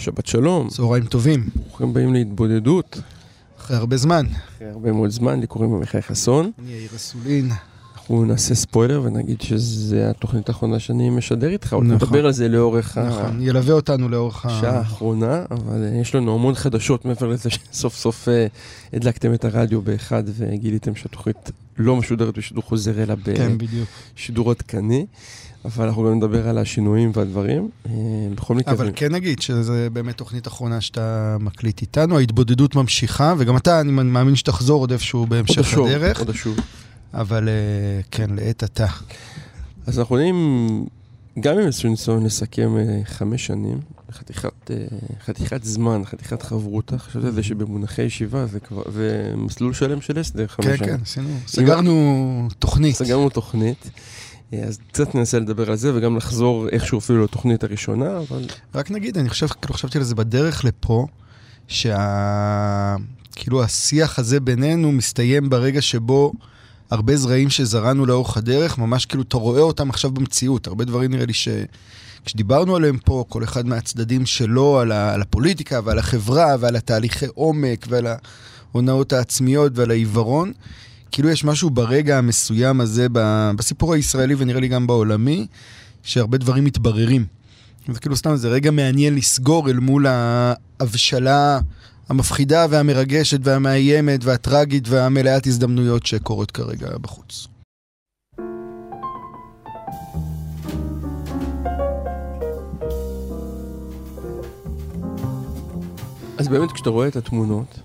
שבת 0.00 0.26
שלום. 0.26 0.68
צהריים 0.68 1.04
טובים. 1.04 1.48
ברוכים 1.66 1.92
באים 1.92 2.14
להתבודדות. 2.14 3.00
אחרי 3.58 3.76
הרבה 3.76 3.96
זמן. 3.96 4.26
אחרי 4.56 4.68
הרבה 4.68 4.92
מאוד 4.92 5.10
זמן, 5.10 5.40
לי 5.40 5.46
קוראים 5.46 5.74
עמיחי 5.74 6.02
חסון. 6.02 6.50
אני 6.58 6.70
יאיר 6.72 6.90
אסולין. 6.96 7.50
אנחנו 7.94 8.24
נעשה 8.24 8.54
ספוילר 8.54 9.02
ונגיד 9.04 9.40
שזה 9.40 10.10
התוכנית 10.10 10.48
האחרונה 10.48 10.78
שאני 10.78 11.10
משדר 11.10 11.48
איתך, 11.48 11.72
עוד 11.72 11.84
נכון. 11.84 11.96
נדבר 11.96 12.26
על 12.26 12.32
זה 12.32 12.48
לאורך 12.48 12.98
נכון, 12.98 13.42
ילווה 13.42 13.74
אותנו 13.74 14.08
לאורך 14.08 14.46
השעה 14.46 14.78
האחרונה, 14.78 15.44
אבל 15.50 15.84
אה, 15.84 16.00
יש 16.00 16.14
לנו 16.14 16.34
המון 16.34 16.54
חדשות 16.54 17.04
מעבר 17.04 17.26
לזה 17.26 17.50
שסוף 17.50 17.96
סוף 17.96 18.28
אה, 18.28 18.46
הדלקתם 18.92 19.34
את 19.34 19.44
הרדיו 19.44 19.82
באחד 19.82 20.22
וגיליתם 20.26 20.94
שהתוכנית 20.94 21.50
לא 21.78 21.96
משודרת 21.96 22.38
בשידור 22.38 22.62
חוזר, 22.62 23.02
אלא 23.02 23.14
כן. 23.24 23.52
בשידור 24.16 24.50
עדכני. 24.50 25.06
אבל 25.64 25.86
אנחנו 25.86 26.02
גם 26.02 26.14
נדבר 26.14 26.48
על 26.48 26.58
השינויים 26.58 27.10
והדברים. 27.14 27.68
אה, 27.86 27.92
בכל 28.34 28.54
מקרה... 28.54 28.74
אבל 28.74 28.90
כן 28.96 29.12
נגיד 29.12 29.42
שזה 29.42 29.88
באמת 29.92 30.16
תוכנית 30.16 30.46
אחרונה 30.46 30.80
שאתה 30.80 31.36
מקליט 31.40 31.80
איתנו, 31.80 32.18
ההתבודדות 32.18 32.74
ממשיכה, 32.74 33.34
וגם 33.38 33.56
אתה, 33.56 33.80
אני 33.80 33.92
מאמין 33.92 34.36
שתחזור 34.36 34.80
עוד 34.80 34.92
איפשהו 34.92 35.20
עוד 35.20 35.28
בהמשך 35.28 35.58
השוב, 35.58 35.86
הדרך, 35.86 36.18
עוד 36.18 36.30
השוב. 36.30 36.56
אבל 37.14 37.48
אה, 37.48 38.00
כן, 38.10 38.30
לעת 38.30 38.62
עתה. 38.62 38.86
אז 39.86 39.98
אנחנו 39.98 40.16
יודעים, 40.16 40.86
גם 41.40 41.58
אם 41.58 41.66
איזשהו 41.66 41.90
ניסיון 41.90 42.24
לסכם 42.24 42.76
אה, 42.76 43.00
חמש 43.04 43.46
שנים, 43.46 43.80
חתיכת, 44.12 44.70
חתיכת 45.24 45.64
זמן, 45.64 46.02
חתיכת 46.04 46.42
חברותה, 46.42 46.98
חשבתי 46.98 47.26
על 47.26 47.32
זה 47.32 47.42
שבמונחי 47.42 48.02
ישיבה 48.02 48.46
זה 48.46 48.60
כבר, 48.60 48.82
זה 48.92 49.32
מסלול 49.36 49.74
שלם 49.74 50.00
של 50.00 50.18
הסדר 50.18 50.46
חמש 50.46 50.66
כן, 50.66 50.76
שנים. 50.76 50.96
כן, 50.96 51.02
עשינו, 51.02 51.28
סגרנו 51.46 52.48
תוכנית. 52.58 52.96
סגרנו 52.96 53.28
תוכנית. 53.28 53.90
אה, 54.52 54.58
אז 54.58 54.78
קצת 54.92 55.14
ננסה 55.14 55.38
לדבר 55.38 55.70
על 55.70 55.76
זה 55.76 55.94
וגם 55.94 56.16
לחזור 56.16 56.68
איכשהו 56.68 56.98
אפילו 56.98 57.24
לתוכנית 57.24 57.64
הראשונה, 57.64 58.18
אבל 58.18 58.46
רק 58.74 58.90
נגיד, 58.90 59.18
אני 59.18 59.28
חושב, 59.28 59.46
כאילו 59.46 59.74
חשבתי 59.74 59.98
על 59.98 60.04
זה 60.04 60.14
בדרך 60.14 60.64
לפה, 60.64 61.06
שה... 61.68 62.96
כאילו 63.36 63.62
השיח 63.62 64.18
הזה 64.18 64.40
בינינו 64.40 64.92
מסתיים 64.92 65.50
ברגע 65.50 65.82
שבו 65.82 66.32
הרבה 66.90 67.16
זרעים 67.16 67.50
שזרענו 67.50 68.06
לאורך 68.06 68.36
הדרך, 68.36 68.78
ממש 68.78 69.06
כאילו 69.06 69.22
אתה 69.22 69.36
רואה 69.36 69.60
אותם 69.60 69.90
עכשיו 69.90 70.10
במציאות. 70.10 70.66
הרבה 70.66 70.84
דברים 70.84 71.10
נראה 71.10 71.26
לי 71.26 71.32
ש... 71.32 71.48
כשדיברנו 72.24 72.76
עליהם 72.76 72.98
פה, 73.04 73.24
כל 73.28 73.44
אחד 73.44 73.66
מהצדדים 73.66 74.26
שלו, 74.26 74.78
על, 74.78 74.92
ה... 74.92 75.14
על 75.14 75.22
הפוליטיקה 75.22 75.80
ועל 75.84 75.98
החברה 75.98 76.56
ועל 76.60 76.76
התהליכי 76.76 77.26
עומק 77.34 77.86
ועל 77.88 78.06
ההונאות 78.72 79.12
העצמיות 79.12 79.72
ועל 79.74 79.90
העיוורון, 79.90 80.52
כאילו 81.12 81.28
יש 81.28 81.44
משהו 81.44 81.70
ברגע 81.70 82.18
המסוים 82.18 82.80
הזה. 82.80 83.06
בסיפור 83.56 83.94
הישראלי 83.94 84.34
ונראה 84.38 84.60
לי 84.60 84.68
גם 84.68 84.86
בעולמי, 84.86 85.46
שהרבה 86.02 86.38
דברים 86.38 86.64
מתבררים. 86.64 87.24
זה 87.88 88.00
כאילו 88.00 88.16
סתם, 88.16 88.36
זה 88.36 88.48
רגע 88.48 88.70
מעניין 88.70 89.14
לסגור 89.14 89.70
אל 89.70 89.78
מול 89.78 90.06
ההבשלה 90.06 91.60
המפחידה 92.08 92.66
והמרגשת 92.70 93.38
והמאיימת 93.42 94.24
והטרגית 94.24 94.88
והמלאת 94.88 95.46
הזדמנויות 95.46 96.06
שקורות 96.06 96.50
כרגע 96.50 96.88
בחוץ. 97.00 97.46
אז 106.38 106.48
באמת 106.48 106.72
כשאתה 106.72 106.90
רואה 106.90 107.08
את 107.08 107.16
התמונות, 107.16 107.78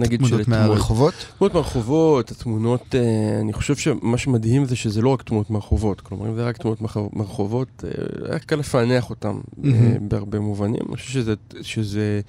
נגיד 0.00 0.20
של 0.20 0.26
תמונות 0.28 0.40
אתמול, 0.48 0.58
מהרחובות? 0.58 1.14
תמונות 1.38 1.54
מהרחובות, 1.54 2.30
התמונות, 2.30 2.94
אה, 2.94 3.00
אני 3.40 3.52
חושב 3.52 3.76
שמה 3.76 4.18
שמדהים 4.18 4.64
זה 4.64 4.76
שזה 4.76 5.02
לא 5.02 5.08
רק 5.08 5.22
תמונות 5.22 5.50
מהרחובות, 5.50 6.00
כלומר 6.00 6.28
אם 6.28 6.34
זה 6.34 6.44
רק 6.44 6.56
תמונות 6.56 6.80
מהר- 6.82 7.08
מהרחובות, 7.12 7.84
אה, 7.84 7.90
היה 8.30 8.38
קל 8.38 8.56
לפענח 8.56 9.10
אותן 9.10 9.34
אה. 9.64 9.70
בהרבה 10.00 10.40
מובנים, 10.40 10.80
אני 10.88 10.96
חושב 10.96 11.12
שזה, 11.12 11.34
שזה 11.62 12.20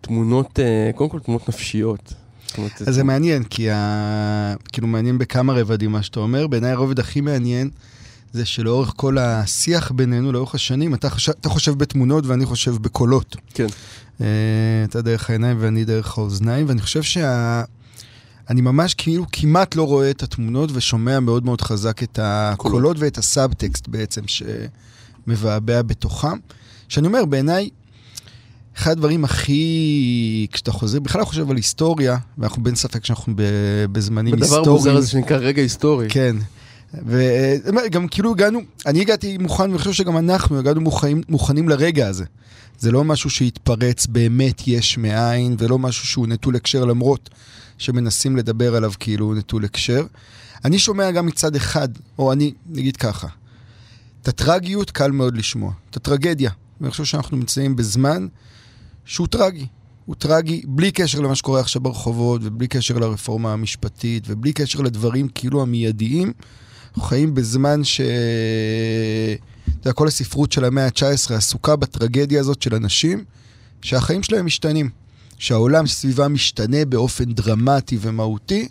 תמונות, 0.00 0.58
קודם 0.94 1.10
כל 1.10 1.18
תמונות 1.20 1.48
נפשיות. 1.48 2.14
אז 2.86 2.94
זה 2.94 3.04
מעניין, 3.04 3.44
כי 3.44 3.70
ה... 3.70 4.54
כאילו 4.72 4.86
מעניין 4.86 5.18
בכמה 5.18 5.52
רבדים 5.52 5.92
מה 5.92 6.02
שאתה 6.02 6.20
אומר. 6.20 6.46
בעיניי 6.46 6.70
הרובד 6.70 6.98
הכי 6.98 7.20
מעניין 7.20 7.70
זה 8.32 8.44
שלאורך 8.44 8.92
כל 8.96 9.18
השיח 9.18 9.90
בינינו, 9.90 10.32
לאורך 10.32 10.54
השנים, 10.54 10.94
אתה 10.94 11.10
חושב, 11.10 11.32
אתה 11.40 11.48
חושב 11.48 11.78
בתמונות 11.78 12.26
ואני 12.26 12.46
חושב 12.46 12.76
בקולות. 12.76 13.36
כן. 13.54 13.66
אה, 14.20 14.26
אתה 14.84 15.02
דרך 15.02 15.30
העיניים 15.30 15.56
ואני 15.60 15.84
דרך 15.84 16.18
האוזניים, 16.18 16.68
ואני 16.68 16.80
חושב 16.80 17.02
שה... 17.02 17.62
אני 18.50 18.60
ממש 18.60 18.94
כאילו 18.94 19.26
כמעט 19.32 19.76
לא 19.76 19.82
רואה 19.82 20.10
את 20.10 20.22
התמונות 20.22 20.70
ושומע 20.72 21.20
מאוד 21.20 21.44
מאוד 21.44 21.60
חזק 21.60 22.02
את 22.02 22.18
הקולות 22.22 22.96
ואת 22.98 23.18
הסאבטקסט 23.18 23.88
בעצם 23.88 24.22
שמבעבע 24.26 25.82
בתוכם. 25.82 26.38
שאני 26.88 27.06
אומר, 27.06 27.24
בעיניי, 27.24 27.68
אחד 28.76 28.90
הדברים 28.90 29.24
הכי... 29.24 30.46
כשאתה 30.52 30.72
חוזר, 30.72 31.00
בכלל 31.00 31.24
חושב 31.24 31.50
על 31.50 31.56
היסטוריה, 31.56 32.16
ואנחנו 32.38 32.62
בין 32.62 32.74
ספק 32.74 33.04
שאנחנו 33.04 33.32
בזמנים 33.92 34.34
בדבר 34.34 34.44
היסטוריים. 34.44 34.72
מוזר 34.72 34.96
הזה 34.96 35.08
שנקרא 35.08 35.36
רגע 35.36 35.62
היסטורי. 35.62 36.06
כן. 36.08 36.36
וגם 36.94 38.08
כאילו 38.08 38.30
הגענו, 38.30 38.60
אני 38.86 39.00
הגעתי 39.00 39.38
מוכן, 39.38 39.62
ואני 39.62 39.78
חושב 39.78 39.92
שגם 39.92 40.16
אנחנו 40.16 40.58
הגענו 40.58 40.80
מוכנים, 40.80 41.22
מוכנים 41.28 41.68
לרגע 41.68 42.08
הזה. 42.08 42.24
זה 42.78 42.92
לא 42.92 43.04
משהו 43.04 43.30
שהתפרץ 43.30 44.06
באמת 44.06 44.68
יש 44.68 44.98
מאין, 44.98 45.56
ולא 45.58 45.78
משהו 45.78 46.06
שהוא 46.06 46.26
נטול 46.26 46.56
הקשר, 46.56 46.84
למרות 46.84 47.30
שמנסים 47.78 48.36
לדבר 48.36 48.76
עליו 48.76 48.92
כאילו 49.00 49.26
הוא 49.26 49.34
נטול 49.34 49.64
הקשר. 49.64 50.06
אני 50.64 50.78
שומע 50.78 51.10
גם 51.10 51.26
מצד 51.26 51.56
אחד, 51.56 51.88
או 52.18 52.32
אני, 52.32 52.52
נגיד 52.66 52.96
ככה, 52.96 53.28
את 54.22 54.28
הטרגיות 54.28 54.90
קל 54.90 55.10
מאוד 55.10 55.36
לשמוע, 55.36 55.72
את 55.90 55.96
הטרגדיה. 55.96 56.50
ואני 56.80 56.90
חושב 56.90 57.04
שאנחנו 57.04 57.36
נמצאים 57.36 57.76
בזמן 57.76 58.26
שהוא 59.04 59.26
טרגי. 59.26 59.66
הוא 60.06 60.16
טרגי 60.18 60.62
בלי 60.66 60.92
קשר 60.92 61.20
למה 61.20 61.34
שקורה 61.34 61.60
עכשיו 61.60 61.82
ברחובות, 61.82 62.40
ובלי 62.44 62.68
קשר 62.68 62.98
לרפורמה 62.98 63.52
המשפטית, 63.52 64.24
ובלי 64.26 64.52
קשר 64.52 64.80
לדברים 64.80 65.28
כאילו 65.28 65.62
המיידיים. 65.62 66.32
אנחנו 66.88 67.02
חיים 67.02 67.34
בזמן 67.34 67.84
ש... 67.84 68.00
אתה 69.64 69.88
יודע, 69.88 69.92
כל 69.92 70.08
הספרות 70.08 70.52
של 70.52 70.64
המאה 70.64 70.84
ה-19 70.86 71.34
עסוקה 71.34 71.76
בטרגדיה 71.76 72.40
הזאת 72.40 72.62
של 72.62 72.74
אנשים, 72.74 73.24
שהחיים 73.82 74.22
שלהם 74.22 74.46
משתנים. 74.46 74.90
שהעולם 75.38 75.86
סביבם 75.86 76.34
משתנה 76.34 76.84
באופן 76.84 77.24
דרמטי 77.24 77.98
ומהותי. 78.00 78.68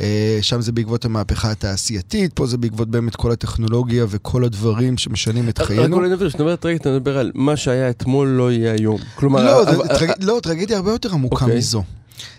אה, 0.00 0.38
שם 0.42 0.60
זה 0.60 0.72
בעקבות 0.72 1.04
המהפכה 1.04 1.50
התעשייתית, 1.50 2.32
פה 2.32 2.46
זה 2.46 2.56
בעקבות 2.56 2.88
באמת 2.90 3.16
כל 3.16 3.32
הטכנולוגיה 3.32 4.06
וכל 4.08 4.44
הדברים 4.44 4.98
שמשנים 4.98 5.48
את 5.48 5.60
רק 5.60 5.66
חיינו. 5.66 5.96
אולי 5.96 6.08
נדבר, 6.08 6.28
כשאתה 6.28 6.42
אומר 6.42 6.56
טרגית, 6.56 6.80
אתה 6.80 6.90
מדבר 6.90 7.18
על 7.18 7.32
מה 7.34 7.56
שהיה 7.56 7.90
אתמול 7.90 8.28
לא 8.28 8.52
יהיה 8.52 8.72
היום. 8.72 9.00
כלומר, 9.14 9.44
לא, 9.44 9.62
אבל- 9.70 9.86
טרג- 9.98 10.24
לא, 10.24 10.40
טרגדיה 10.42 10.76
הרבה 10.76 10.90
יותר 10.90 11.12
עמוקה 11.12 11.44
אוקיי. 11.44 11.58
מזו. 11.58 11.82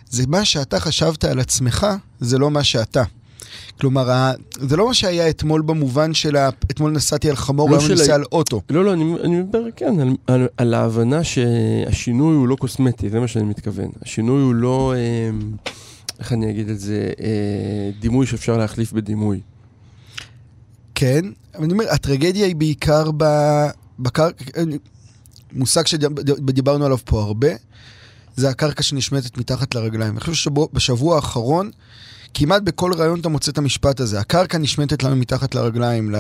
זה 0.09 0.23
מה 0.27 0.45
שאתה 0.45 0.79
חשבת 0.79 1.23
על 1.23 1.39
עצמך, 1.39 1.87
זה 2.19 2.37
לא 2.37 2.51
מה 2.51 2.63
שאתה. 2.63 3.03
כלומר, 3.79 4.31
זה 4.59 4.77
לא 4.77 4.87
מה 4.87 4.93
שהיה 4.93 5.29
אתמול 5.29 5.61
במובן 5.61 6.13
של 6.13 6.35
ה... 6.35 6.49
אתמול 6.71 6.91
נסעתי 6.91 7.29
על 7.29 7.35
חמור, 7.35 7.69
לא 7.69 7.77
היום 7.77 7.91
נוסע 7.91 8.11
ה- 8.11 8.15
על 8.15 8.23
אוטו. 8.31 8.61
לא, 8.69 8.85
לא, 8.85 8.93
אני, 8.93 9.13
אני 9.23 9.41
מדבר, 9.41 9.63
כן, 9.75 9.99
על, 9.99 10.15
על, 10.27 10.47
על 10.57 10.73
ההבנה 10.73 11.23
שהשינוי 11.23 12.35
הוא 12.35 12.47
לא 12.47 12.55
קוסמטי, 12.55 13.09
זה 13.09 13.19
מה 13.19 13.27
שאני 13.27 13.45
מתכוון. 13.45 13.89
השינוי 14.01 14.41
הוא 14.41 14.53
לא, 14.53 14.93
אה, 14.95 15.29
איך 16.19 16.33
אני 16.33 16.49
אגיד 16.51 16.69
את 16.69 16.79
זה, 16.79 17.11
אה, 17.21 17.89
דימוי 17.99 18.25
שאפשר 18.25 18.57
להחליף 18.57 18.93
בדימוי. 18.93 19.39
כן, 20.95 21.25
אבל 21.55 21.63
אני 21.63 21.73
אומר, 21.73 21.85
הטרגדיה 21.89 22.45
היא 22.45 22.55
בעיקר 22.55 23.11
ב... 23.17 23.23
בקר... 23.99 24.27
מושג 25.53 25.87
שדיברנו 25.87 26.85
עליו 26.85 26.97
פה 27.05 27.21
הרבה, 27.21 27.49
זה 28.35 28.49
הקרקע 28.49 28.83
שנשמטת 28.83 29.37
מתחת 29.37 29.75
לרגליים. 29.75 30.11
אני 30.11 30.19
חושב 30.19 30.33
שבשבוע 30.33 31.15
האחרון, 31.15 31.71
כמעט 32.33 32.61
בכל 32.61 32.93
ראיון 32.93 33.19
אתה 33.19 33.29
מוצא 33.29 33.51
את 33.51 33.57
המשפט 33.57 33.99
הזה. 33.99 34.19
הקרקע 34.19 34.57
נשמטת 34.57 35.03
לנו 35.03 35.15
מתחת 35.15 35.55
לרגליים, 35.55 36.15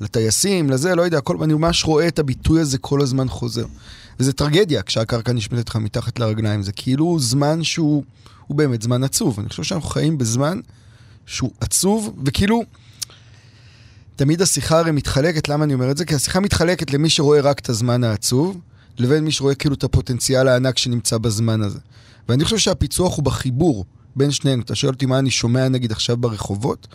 לטייסים, 0.00 0.70
לזה, 0.70 0.94
לא 0.94 1.02
יודע, 1.02 1.20
כל... 1.20 1.36
אני 1.42 1.54
ממש 1.54 1.84
רואה 1.84 2.08
את 2.08 2.18
הביטוי 2.18 2.60
הזה 2.60 2.78
כל 2.78 3.00
הזמן 3.00 3.28
חוזר. 3.28 3.66
וזה 4.20 4.32
טרגדיה 4.32 4.82
כשהקרקע 4.82 5.32
נשמטת 5.32 5.68
לך 5.68 5.76
מתחת 5.76 6.18
לרגליים. 6.18 6.62
זה 6.62 6.72
כאילו 6.72 7.18
זמן 7.18 7.64
שהוא 7.64 8.02
הוא 8.46 8.56
באמת 8.56 8.82
זמן 8.82 9.04
עצוב. 9.04 9.40
אני 9.40 9.48
חושב 9.48 9.62
שאנחנו 9.62 9.88
חיים 9.88 10.18
בזמן 10.18 10.60
שהוא 11.26 11.50
עצוב, 11.60 12.16
וכאילו... 12.24 12.62
תמיד 14.16 14.42
השיחה 14.42 14.78
הרי 14.78 14.90
מתחלקת, 14.90 15.48
למה 15.48 15.64
אני 15.64 15.74
אומר 15.74 15.90
את 15.90 15.96
זה? 15.96 16.04
כי 16.04 16.14
השיחה 16.14 16.40
מתחלקת 16.40 16.92
למי 16.92 17.10
שרואה 17.10 17.40
רק 17.40 17.58
את 17.58 17.68
הזמן 17.68 18.04
העצוב, 18.04 18.60
לבין 18.98 19.24
מי 19.24 19.32
שרואה 19.32 19.54
כאילו 19.54 19.74
את 19.74 19.84
הפוטנציאל 19.84 20.48
הענק 20.48 20.78
שנמצא 20.78 21.18
בזמן 21.18 21.62
הזה. 21.62 21.78
ואני 22.28 22.44
חושב 22.44 22.58
שהפיצוח 22.58 23.16
הוא 23.16 23.24
בחיבור 23.24 23.84
בין 24.16 24.30
שנינו. 24.30 24.62
אתה 24.62 24.74
שואל 24.74 24.92
אותי 24.92 25.06
מה 25.06 25.18
אני 25.18 25.30
שומע 25.30 25.68
נגיד 25.68 25.92
עכשיו 25.92 26.16
ברחובות, 26.16 26.86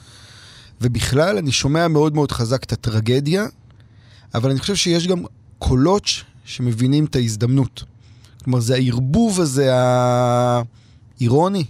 ובכלל 0.82 1.38
אני 1.38 1.52
שומע 1.52 1.88
מאוד 1.88 2.16
מאוד 2.16 2.32
חזק 2.32 2.64
את 2.64 2.72
הטרגדיה, 2.72 3.46
אבל 4.34 4.50
אני 4.50 4.60
חושב 4.60 4.76
שיש 4.76 5.08
גם 5.08 5.24
קולות 5.60 6.06
שמבינים 6.46 7.06
את 7.06 7.16
ההזדמנות. 7.16 7.84
כלומר, 8.44 8.60
זה 8.60 8.74
הערבוב 8.74 9.42
הזה 9.42 9.72
האירוני, 11.20 11.66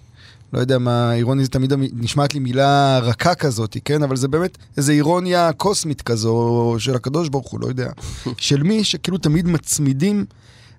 לא 0.53 0.59
יודע 0.59 0.77
מה, 0.77 1.13
אירוני 1.13 1.43
זה 1.43 1.49
תמיד 1.49 1.73
נשמעת 1.93 2.33
לי 2.33 2.39
מילה 2.39 2.99
רכה 2.99 3.35
כזאת, 3.35 3.77
כן? 3.85 4.03
אבל 4.03 4.15
זה 4.15 4.27
באמת 4.27 4.57
איזו 4.77 4.91
אירוניה 4.91 5.53
קוסמית 5.53 6.01
כזו 6.01 6.75
של 6.79 6.95
הקדוש 6.95 7.29
ברוך 7.29 7.51
הוא, 7.51 7.59
לא 7.59 7.67
יודע. 7.67 7.91
של 8.37 8.63
מי 8.63 8.83
שכאילו 8.83 9.17
תמיד 9.17 9.47
מצמידים 9.47 10.25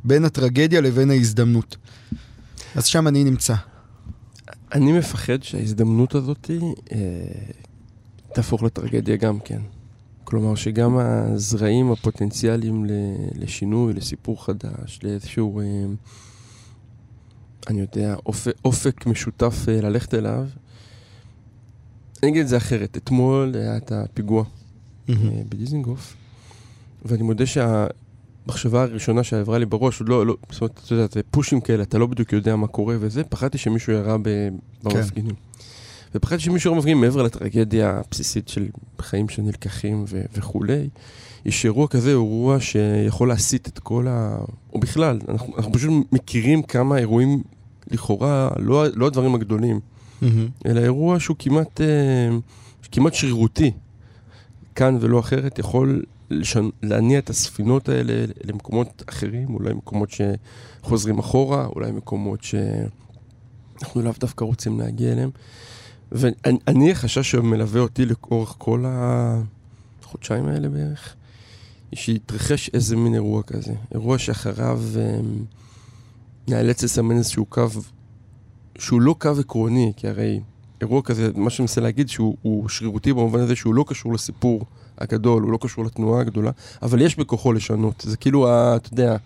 בין 0.05 0.25
הטרגדיה 0.25 0.81
לבין 0.81 1.11
ההזדמנות. 1.11 1.77
אז 2.75 2.87
שם 2.87 3.09
אני 3.09 3.25
נמצא. 3.25 3.55
אני 4.75 4.93
מפחד 4.93 5.43
שההזדמנות 5.43 6.15
הזאת 6.15 6.51
אה, 6.93 6.99
תהפוך 8.35 8.63
לטרגדיה 8.63 9.17
גם 9.17 9.41
כן. 9.41 9.61
כלומר 10.25 10.55
שגם 10.55 10.99
הזרעים 10.99 11.93
הפוטנציאליים 11.93 12.87
לשינוי, 13.35 13.95
לסיפור 13.95 14.45
חדש, 14.45 15.01
לאיזשהו, 15.03 15.61
אה, 15.61 15.65
אני 17.69 17.81
יודע, 17.81 18.15
אופק, 18.27 18.53
אופק 18.65 19.07
משותף 19.07 19.67
אה, 19.69 19.81
ללכת 19.81 20.15
אליו. 20.15 20.47
אני 22.23 22.31
אגיד 22.31 22.43
את 22.43 22.49
זה 22.49 22.57
אחרת. 22.57 22.97
אתמול 22.97 23.55
היה 23.55 23.77
את 23.77 23.93
הפיגוע 23.93 24.45
mm-hmm. 24.45 25.13
בדיזינגוף, 25.49 26.17
ואני 27.05 27.23
מודה 27.23 27.47
שהמחשבה 28.47 28.83
הראשונה 28.83 29.23
שעברה 29.23 29.59
לי 29.59 29.67
בראש, 29.67 30.03
לא, 30.07 30.27
לא, 30.27 30.37
זאת 30.51 30.61
אומרת, 30.61 30.81
אתה 30.85 30.93
יודע, 30.93 31.07
זה 31.13 31.21
פושים 31.31 31.61
כאלה, 31.61 31.83
אתה 31.83 31.99
לא 31.99 32.07
בדיוק 32.07 32.33
יודע 32.33 32.57
מה 32.57 32.67
קורה 32.67 32.97
וזה, 33.01 33.25
פחדתי 33.25 33.59
שמישהו 33.59 33.93
ירה 33.93 34.17
במפגינים. 34.83 35.35
כן. 35.35 35.63
ופחדתי 36.15 36.43
שמישהו 36.43 36.69
ירה 36.69 36.77
במפגינים 36.77 37.01
מעבר 37.01 37.23
לטרגדיה 37.23 38.01
הבסיסית 38.07 38.49
של 38.49 38.67
חיים 38.99 39.29
שנלקחים 39.29 40.05
ו- 40.09 40.23
וכולי. 40.35 40.89
יש 41.45 41.65
אירוע 41.65 41.89
כזה, 41.89 42.11
אירוע 42.11 42.61
שיכול 42.61 43.29
להסיט 43.29 43.69
את 43.69 43.79
כל 43.79 44.07
ה... 44.09 44.39
או 44.73 44.81
בכלל, 44.81 45.19
אנחנו, 45.29 45.57
אנחנו 45.57 45.73
פשוט 45.73 45.91
מכירים 46.13 46.63
כמה 46.63 46.99
אירועים 46.99 47.43
לכאורה, 47.91 48.51
לא, 48.59 48.85
לא 48.95 49.07
הדברים 49.07 49.35
הגדולים, 49.35 49.81
mm-hmm. 50.23 50.27
אלא 50.67 50.81
אירוע 50.81 51.21
שהוא 51.21 51.37
כמעט, 51.39 51.81
אה, 51.81 52.37
כמעט 52.93 53.15
שרירותי, 53.15 53.71
כאן 54.75 54.99
ולא 55.01 55.21
אחרת, 55.21 55.59
יכול 55.59 56.03
לשנ... 56.33 56.69
להניע 56.83 57.19
את 57.19 57.31
הספינות 57.31 57.89
האלה 57.89 58.25
למקומות 58.45 59.03
אחרים, 59.09 59.55
אולי 59.55 59.75
מקומות 59.75 60.11
שחוזרים 60.11 61.19
אחורה, 61.19 61.67
אולי 61.67 61.93
מקומות 61.93 62.41
שאנחנו 62.43 64.03
לאו 64.03 64.13
דווקא 64.21 64.45
רוצים 64.45 64.81
להגיע 64.81 65.13
אליהם. 65.13 65.31
ואני, 66.13 66.93
החשש 66.93 67.31
שמלווה 67.31 67.81
אותי 67.81 68.05
לאורך 68.07 68.55
כל 68.59 68.85
החודשיים 68.87 70.49
האלה 70.49 70.69
בערך, 70.69 71.15
שיתרחש 71.95 72.71
איזה 72.75 72.97
מין 72.97 73.15
אירוע 73.15 73.43
כזה. 73.43 73.75
אירוע 73.93 74.19
שאחריו 74.19 74.81
אה, 74.97 75.21
נאלץ 76.49 76.83
לסמן 76.83 77.17
איזשהו 77.17 77.45
קו, 77.45 77.69
שהוא 78.79 79.01
לא 79.01 79.15
קו 79.19 79.31
עקרוני, 79.41 79.93
כי 79.97 80.09
הרי 80.09 80.41
אירוע 80.81 81.03
כזה, 81.03 81.31
מה 81.35 81.51
שאני 81.51 81.63
מנסה 81.63 81.81
להגיד, 81.81 82.09
שהוא 82.09 82.69
שרירותי 82.69 83.13
במובן 83.13 83.41
הזה 83.41 83.57
שהוא 83.57 83.75
לא 83.75 83.85
קשור 83.89 84.13
לסיפור 84.13 84.67
הגדול, 85.03 85.43
הוא 85.43 85.53
לא 85.53 85.59
קשור 85.61 85.85
לתנועה 85.85 86.21
הגדולה, 86.21 86.51
אבל 86.83 87.01
יש 87.01 87.17
בכוחו 87.17 87.53
לשנות. 87.53 88.05
זה 88.07 88.17
כאילו, 88.17 88.49
ה, 88.49 88.77
אתה 88.77 88.89
יודע, 88.93 89.17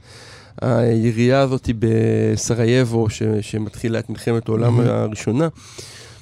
הירייה 0.61 1.41
הזאת 1.41 1.71
בסרייבו, 1.79 3.11
ש, 3.11 3.23
שמתחילה 3.41 3.99
את 3.99 4.11
מלחמת 4.11 4.49
העולם 4.49 4.81
mm-hmm. 4.81 4.91
הראשונה. 4.91 5.49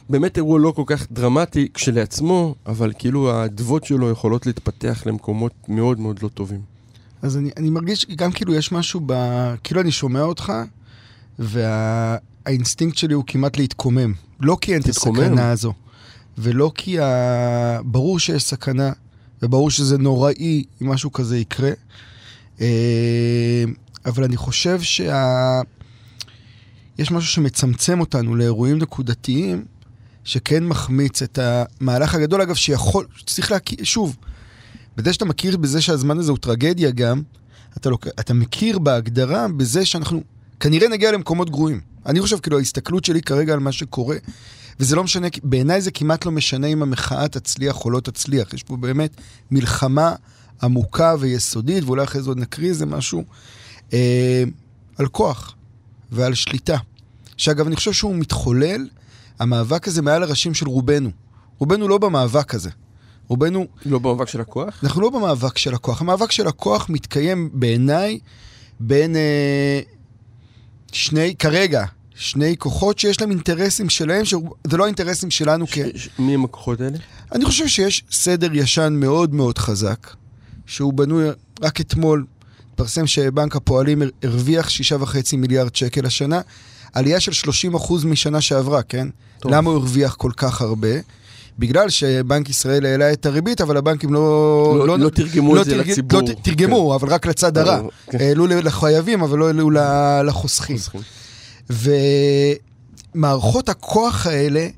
באמת 0.08 0.36
אירוע 0.36 0.58
לא 0.58 0.70
כל 0.70 0.82
כך 0.86 1.06
דרמטי 1.12 1.68
כשלעצמו, 1.74 2.54
אבל 2.66 2.92
כאילו 2.98 3.30
האדוות 3.30 3.84
שלו 3.84 4.10
יכולות 4.10 4.46
להתפתח 4.46 5.02
למקומות 5.06 5.52
מאוד 5.68 6.00
מאוד 6.00 6.22
לא 6.22 6.28
טובים. 6.28 6.60
אז 7.22 7.36
אני, 7.36 7.50
אני 7.56 7.70
מרגיש 7.70 8.06
גם 8.16 8.32
כאילו 8.32 8.54
יש 8.54 8.72
משהו 8.72 9.00
ב... 9.06 9.14
כאילו 9.64 9.80
אני 9.80 9.92
שומע 9.92 10.22
אותך, 10.22 10.52
והאינסטינקט 11.38 12.96
וה... 12.96 13.00
שלי 13.00 13.14
הוא 13.14 13.24
כמעט 13.26 13.56
להתקומם. 13.56 14.12
לא 14.40 14.56
כי 14.60 14.74
אין 14.74 14.82
את 14.82 14.88
הסכנה 14.88 15.50
הזו, 15.50 15.72
ולא 16.38 16.72
כי 16.74 17.00
ה... 17.00 17.80
ברור 17.84 18.18
שיש 18.18 18.44
סכנה, 18.44 18.92
וברור 19.44 19.70
שזה 19.70 19.98
נוראי 19.98 20.64
אם 20.82 20.88
משהו 20.88 21.12
כזה 21.12 21.38
יקרה. 21.38 21.70
אה, 22.60 23.64
אבל 24.06 24.24
אני 24.24 24.36
חושב 24.36 24.82
שה... 24.82 25.60
יש 26.98 27.10
משהו 27.10 27.30
שמצמצם 27.30 28.00
אותנו 28.00 28.34
לאירועים 28.34 28.78
נקודתיים, 28.78 29.64
שכן 30.24 30.64
מחמיץ 30.64 31.22
את 31.22 31.38
המהלך 31.42 32.14
הגדול, 32.14 32.40
אגב, 32.42 32.54
שיכול, 32.54 33.06
צריך 33.26 33.52
להכיר, 33.52 33.78
שוב, 33.84 34.16
בזה 34.96 35.12
שאתה 35.12 35.24
מכיר 35.24 35.56
בזה 35.56 35.80
שהזמן 35.80 36.18
הזה 36.18 36.30
הוא 36.30 36.38
טרגדיה 36.38 36.90
גם, 36.90 37.22
אתה, 37.76 37.90
לא, 37.90 37.98
אתה 38.20 38.34
מכיר 38.34 38.78
בהגדרה 38.78 39.48
בזה 39.48 39.86
שאנחנו 39.86 40.22
כנראה 40.60 40.88
נגיע 40.88 41.12
למקומות 41.12 41.50
גרועים. 41.50 41.80
אני 42.06 42.20
חושב, 42.20 42.38
כאילו, 42.38 42.58
ההסתכלות 42.58 43.04
שלי 43.04 43.22
כרגע 43.22 43.52
על 43.52 43.58
מה 43.58 43.72
שקורה, 43.72 44.16
וזה 44.80 44.96
לא 44.96 45.04
משנה, 45.04 45.28
בעיניי 45.42 45.80
זה 45.80 45.90
כמעט 45.90 46.24
לא 46.24 46.32
משנה 46.32 46.66
אם 46.66 46.82
המחאה 46.82 47.28
תצליח 47.28 47.84
או 47.84 47.90
לא 47.90 48.00
תצליח. 48.00 48.54
יש 48.54 48.62
פה 48.62 48.76
באמת 48.76 49.16
מלחמה 49.50 50.14
עמוקה 50.62 51.14
ויסודית, 51.20 51.84
ואולי 51.84 52.04
אחרי 52.04 52.22
זה 52.22 52.30
עוד 52.30 52.38
נקריא 52.38 52.68
איזה 52.68 52.86
משהו, 52.86 53.24
אה, 53.92 54.44
על 54.98 55.06
כוח 55.06 55.54
ועל 56.12 56.34
שליטה. 56.34 56.76
שאגב, 57.36 57.66
אני 57.66 57.76
חושב 57.76 57.92
שהוא 57.92 58.16
מתחולל, 58.16 58.88
המאבק 59.38 59.88
הזה 59.88 60.02
מעל 60.02 60.22
הראשים 60.22 60.54
של 60.54 60.68
רובנו. 60.68 61.10
רובנו 61.58 61.88
לא 61.88 61.98
במאבק 61.98 62.54
הזה. 62.54 62.70
רובנו... 63.28 63.66
לא 63.86 63.98
במאבק 63.98 64.28
של 64.28 64.40
הכוח? 64.40 64.80
אנחנו 64.82 65.00
לא 65.00 65.10
במאבק 65.10 65.58
של 65.58 65.74
הכוח. 65.74 66.00
המאבק 66.00 66.32
של 66.32 66.46
הכוח 66.46 66.88
מתקיים 66.88 67.50
בעיניי 67.52 68.18
בין 68.80 69.16
אה, 69.16 69.80
שני, 70.92 71.34
כרגע, 71.38 71.84
שני 72.14 72.56
כוחות 72.58 72.98
שיש 72.98 73.20
להם 73.20 73.30
אינטרסים 73.30 73.88
שלהם, 73.88 74.24
שזה 74.24 74.36
לא 74.76 74.84
האינטרסים 74.84 75.30
שלנו 75.30 75.66
ש- 75.66 75.78
כ... 75.78 75.78
ש- 75.96 76.08
מי 76.18 76.34
הם 76.34 76.44
הכוחות 76.44 76.80
האלה? 76.80 76.96
אני 77.32 77.44
חושב 77.44 77.68
שיש 77.68 78.04
סדר 78.10 78.48
ישן 78.52 78.92
מאוד 78.96 79.34
מאוד 79.34 79.58
חזק, 79.58 80.10
שהוא 80.66 80.92
בנוי, 80.92 81.24
רק 81.62 81.80
אתמול 81.80 82.24
התפרסם 82.70 83.06
שבנק 83.06 83.56
הפועלים 83.56 84.02
הרוויח 84.22 84.68
6.5 84.68 85.36
מיליארד 85.36 85.76
שקל 85.76 86.06
השנה, 86.06 86.40
עלייה 86.92 87.20
של 87.20 87.32
30 87.32 87.74
אחוז 87.74 88.04
משנה 88.04 88.40
שעברה, 88.40 88.82
כן? 88.82 89.08
טוב. 89.40 89.52
למה 89.52 89.70
הוא 89.70 89.78
הרוויח 89.78 90.14
כל 90.14 90.30
כך 90.36 90.60
הרבה? 90.60 90.88
בגלל 91.58 91.90
שבנק 91.90 92.50
ישראל 92.50 92.86
העלה 92.86 93.12
את 93.12 93.26
הריבית, 93.26 93.60
אבל 93.60 93.76
הבנקים 93.76 94.14
לא... 94.14 94.74
לא, 94.78 94.86
לא, 94.86 94.98
לא 94.98 95.08
תרגמו 95.08 95.54
לא 95.54 95.60
את 95.60 95.64
זה 95.66 95.70
תרג... 95.70 95.90
לציבור. 95.90 96.20
לא 96.20 96.26
תרגמו, 96.42 96.88
כן. 96.90 96.94
אבל 96.94 97.14
רק 97.14 97.26
לצד 97.26 97.58
הרע. 97.58 97.80
כן. 98.10 98.18
העלו 98.20 98.46
לחייבים, 98.46 99.22
אבל 99.22 99.38
לא 99.38 99.46
העלו 99.46 99.70
לחוסכים. 100.26 100.76
ומערכות 101.70 103.68
הכוח 103.68 104.26
האלה, 104.26 104.68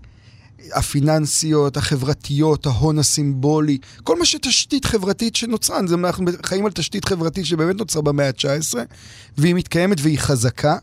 הפיננסיות, 0.72 1.76
החברתיות, 1.76 2.66
ההון 2.66 2.98
הסימבולי, 2.98 3.78
כל 4.04 4.18
מה 4.18 4.26
שתשתית 4.26 4.84
חברתית 4.84 5.36
שנוצרה, 5.36 5.78
אנחנו 5.78 6.26
חיים 6.46 6.66
על 6.66 6.72
תשתית 6.72 7.04
חברתית 7.04 7.46
שבאמת 7.46 7.76
נוצרה 7.76 8.02
במאה 8.02 8.28
ה-19, 8.28 8.74
והיא 9.38 9.54
מתקיימת 9.54 9.98
והיא 10.00 10.18
חזקה, 10.18 10.76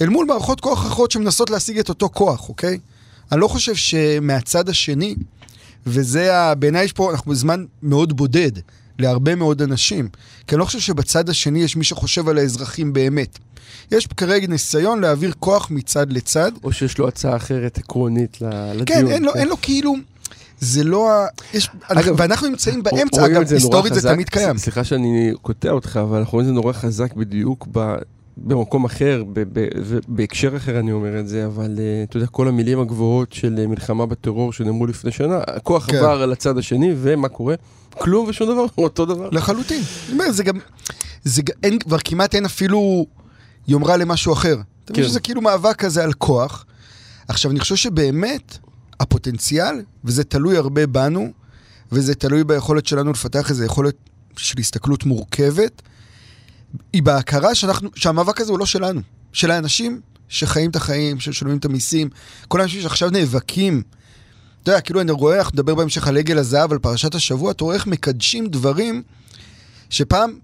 אל 0.00 0.08
מול 0.08 0.26
מערכות 0.26 0.60
כוח 0.60 0.86
אחרות 0.86 1.10
שמנסות 1.10 1.50
להשיג 1.50 1.78
את 1.78 1.88
אותו 1.88 2.08
כוח, 2.08 2.48
אוקיי? 2.48 2.78
אני 3.32 3.40
לא 3.40 3.48
חושב 3.48 3.74
שמהצד 3.74 4.68
השני, 4.68 5.14
וזה, 5.86 6.54
בעיניי 6.54 6.84
יש 6.84 6.92
פה, 6.92 7.10
אנחנו 7.10 7.30
בזמן 7.30 7.64
מאוד 7.82 8.16
בודד 8.16 8.52
להרבה 8.98 9.34
מאוד 9.34 9.62
אנשים, 9.62 10.08
כי 10.46 10.54
אני 10.54 10.60
לא 10.60 10.64
חושב 10.64 10.80
שבצד 10.80 11.28
השני 11.28 11.62
יש 11.62 11.76
מי 11.76 11.84
שחושב 11.84 12.28
על 12.28 12.38
האזרחים 12.38 12.92
באמת. 12.92 13.38
יש 13.92 14.06
כרגע 14.06 14.46
ניסיון 14.46 15.00
להעביר 15.00 15.32
כוח 15.38 15.70
מצד 15.70 16.12
לצד. 16.12 16.52
או 16.64 16.72
שיש 16.72 16.98
לו 16.98 17.08
הצעה 17.08 17.36
אחרת 17.36 17.78
עקרונית 17.78 18.38
לדיון. 18.40 18.84
כן, 18.86 19.06
אין 19.06 19.24
לו. 19.24 19.34
אין 19.34 19.48
לו 19.48 19.56
כאילו... 19.62 19.94
זה 20.60 20.84
לא 20.84 21.12
ה... 21.12 21.26
יש... 21.54 21.70
אגב, 21.82 22.14
ואנחנו 22.18 22.48
נמצאים 22.48 22.82
באמצע, 22.82 23.26
אגב, 23.26 23.52
היסטורית 23.52 23.94
זה 23.94 24.08
תמיד 24.08 24.28
קיים. 24.28 24.58
סליחה 24.58 24.84
שאני 24.84 25.32
קוטע 25.42 25.70
אותך, 25.70 25.98
אבל 26.02 26.18
אנחנו 26.18 26.32
רואים 26.32 26.48
את 26.48 26.54
זה 26.54 26.60
נורא 26.60 26.72
חזק 26.72 27.14
בדיוק 27.14 27.66
ב... 27.72 27.94
במקום 28.36 28.84
אחר, 28.84 29.22
בהקשר 30.08 30.56
אחר 30.56 30.78
אני 30.78 30.92
אומר 30.92 31.20
את 31.20 31.28
זה, 31.28 31.46
אבל 31.46 31.74
אה, 31.78 32.02
אתה 32.02 32.16
יודע, 32.16 32.26
כל 32.26 32.48
המילים 32.48 32.80
הגבוהות 32.80 33.32
של 33.32 33.58
אה, 33.58 33.66
מלחמה 33.66 34.06
בטרור 34.06 34.52
שנאמרו 34.52 34.86
לפני 34.86 35.10
שנה, 35.12 35.38
הכוח 35.46 35.86
כן. 35.90 35.96
עבר 35.96 36.26
לצד 36.26 36.58
השני, 36.58 36.94
ומה 36.96 37.28
קורה? 37.28 37.54
כלום 37.90 38.28
ושום 38.28 38.48
דבר, 38.48 38.64
אותו 38.84 39.04
דבר. 39.06 39.28
לחלוטין. 39.32 39.82
אני 40.06 40.12
אומר, 40.12 40.32
זה 40.32 40.44
גם, 40.44 40.58
זה 41.24 41.42
אין, 41.62 41.78
כבר 41.78 41.98
כמעט 42.04 42.34
אין 42.34 42.44
אפילו 42.44 43.06
יומרה 43.68 43.96
למשהו 43.96 44.32
אחר. 44.32 44.56
אתה 44.84 44.92
מבין 44.92 45.04
כן. 45.04 45.10
שזה 45.10 45.20
כאילו 45.20 45.40
מאבק 45.40 45.76
כזה 45.76 46.04
על 46.04 46.12
כוח. 46.12 46.64
עכשיו, 47.28 47.50
אני 47.50 47.60
חושב 47.60 47.76
שבאמת, 47.76 48.58
הפוטנציאל, 49.00 49.82
וזה 50.04 50.24
תלוי 50.24 50.56
הרבה 50.56 50.86
בנו, 50.86 51.32
וזה 51.92 52.14
תלוי 52.14 52.44
ביכולת 52.44 52.86
שלנו 52.86 53.10
לפתח 53.10 53.50
איזו 53.50 53.64
יכולת 53.64 53.94
של 54.36 54.58
הסתכלות 54.58 55.04
מורכבת, 55.04 55.82
היא 56.92 57.02
בהכרה 57.02 57.54
שאנחנו, 57.54 57.90
שהמאבק 57.94 58.40
הזה 58.40 58.50
הוא 58.50 58.58
לא 58.58 58.66
שלנו, 58.66 59.00
של 59.32 59.50
האנשים 59.50 60.00
שחיים 60.28 60.70
את 60.70 60.76
החיים, 60.76 61.20
ששולמים 61.20 61.58
את 61.58 61.64
המיסים, 61.64 62.08
כל 62.48 62.60
האנשים 62.60 62.82
שעכשיו 62.82 63.10
נאבקים. 63.10 63.82
אתה 64.62 64.70
יודע, 64.70 64.80
כאילו 64.80 65.00
אני 65.00 65.12
רואה, 65.12 65.38
אנחנו 65.38 65.52
נדבר 65.54 65.74
בהמשך 65.74 66.08
על 66.08 66.16
עגל 66.16 66.38
הזהב, 66.38 66.72
על 66.72 66.78
פרשת 66.78 67.14
השבוע, 67.14 67.50
אתה 67.50 67.64
רואה 67.64 67.74
איך 67.76 67.86
מקדשים 67.86 68.46
דברים 68.46 69.02
שפעם 69.90 70.38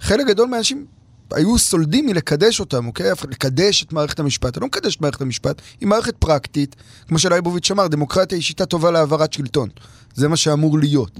חלק 0.00 0.26
גדול 0.26 0.48
מהאנשים 0.48 0.86
היו 1.32 1.58
סולדים 1.58 2.06
מלקדש 2.06 2.60
אותם, 2.60 2.86
אוקיי? 2.86 3.10
לקדש 3.28 3.82
את 3.82 3.92
מערכת 3.92 4.20
המשפט. 4.20 4.56
אני 4.56 4.60
לא 4.60 4.66
מקדש 4.66 4.96
את 4.96 5.00
מערכת 5.00 5.20
המשפט, 5.20 5.62
היא 5.80 5.88
מערכת 5.88 6.14
פרקטית, 6.18 6.76
כמו 7.08 7.18
שלייבוביץ' 7.18 7.70
אמר, 7.70 7.86
דמוקרטיה 7.86 8.36
היא 8.36 8.42
שיטה 8.42 8.66
טובה 8.66 8.90
להעברת 8.90 9.32
שלטון. 9.32 9.68
זה 10.14 10.28
מה 10.28 10.36
שאמור 10.36 10.78
להיות. 10.78 11.10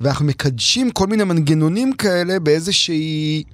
ואנחנו 0.00 0.24
מקדשים 0.24 0.90
כל 0.90 1.06
מיני 1.06 1.24
מנגנונים 1.24 1.92
כאלה 1.92 2.38
באיזושהי... 2.38 3.44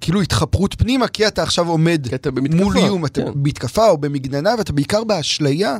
כאילו 0.00 0.20
התחפרות 0.20 0.74
פנימה, 0.74 1.08
כי 1.08 1.26
אתה 1.26 1.42
עכשיו 1.42 1.68
עומד 1.68 2.06
אתה 2.14 2.30
במתקפה. 2.30 2.64
מול 2.64 2.76
איום, 2.76 3.06
אתה 3.06 3.22
כן. 3.22 3.32
במתקפה 3.34 3.88
או 3.88 3.98
במגננה, 3.98 4.54
ואתה 4.58 4.72
בעיקר 4.72 5.04
באשליה 5.04 5.76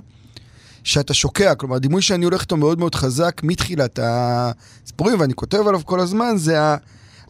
שאתה 0.85 1.15
שוקע. 1.15 1.55
כלומר, 1.55 1.77
הדימוי 1.77 2.03
שאני 2.03 2.25
הולך 2.25 2.41
איתו 2.41 2.57
מאוד 2.57 2.79
מאוד 2.79 2.95
חזק 2.95 3.41
מתחילת 3.45 3.99
הסיפורים, 4.03 5.21
ואני 5.21 5.35
כותב 5.35 5.67
עליו 5.67 5.81
כל 5.85 6.01
הזמן, 6.01 6.37
זה 6.37 6.59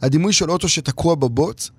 הדימוי 0.01 0.33
של 0.33 0.51
אוטו 0.51 0.69
שתקוע 0.69 1.15
בבוץ, 1.15 1.69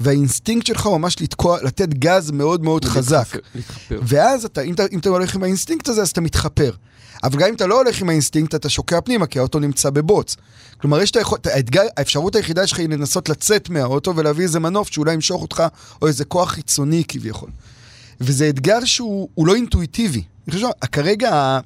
והאינסטינקט 0.00 0.66
שלך 0.66 0.86
הוא 0.86 0.98
ממש 0.98 1.20
לתקוע, 1.20 1.62
לתת 1.62 1.88
גז 1.94 2.30
מאוד 2.30 2.64
מאוד 2.64 2.84
חזק. 2.84 3.36
להתחפר. 3.54 4.00
ואז 4.02 4.44
אתה, 4.44 4.60
אם 4.60 4.74
אתה, 4.74 4.82
אם 4.92 4.98
אתה 4.98 5.08
הולך 5.08 5.34
עם 5.34 5.42
האינסטינקט 5.42 5.88
הזה, 5.88 6.02
אז 6.02 6.10
אתה 6.10 6.20
מתחפר. 6.20 6.70
אבל 7.22 7.38
גם 7.38 7.48
אם 7.48 7.54
אתה 7.54 7.66
לא 7.66 7.78
הולך 7.82 8.00
עם 8.00 8.08
האינסטינקט, 8.08 8.54
אתה 8.54 8.68
שוקע 8.68 9.00
פנימה, 9.00 9.26
כי 9.26 9.38
האוטו 9.38 9.58
נמצא 9.58 9.90
בבוץ. 9.90 10.36
כלומר, 10.80 11.00
יש 11.00 11.10
את 11.10 11.16
היכול, 11.16 11.38
האתגר, 11.44 11.82
האפשרות 11.96 12.36
היחידה 12.36 12.66
שלך 12.66 12.78
היא 12.78 12.88
לנסות 12.88 13.28
לצאת 13.28 13.70
מהאוטו 13.70 14.16
ולהביא 14.16 14.44
איזה 14.44 14.60
מנוף 14.60 14.88
שאולי 14.92 15.12
ימשוך 15.14 15.42
אותך, 15.42 15.62
או 16.02 16.06
איזה 16.06 16.24
כוח 16.24 16.50
חיצוני 16.50 17.04
כביכול. 17.08 17.50
וזה 18.20 18.48
אתגר 18.48 18.84
שהוא 18.84 19.28
הוא 19.34 19.46
לא 19.46 19.54
אינטואיטיבי. 19.54 20.22
אני 20.48 20.54
חושב 20.54 20.66
שכרגע, 20.84 21.34
ה- 21.34 21.60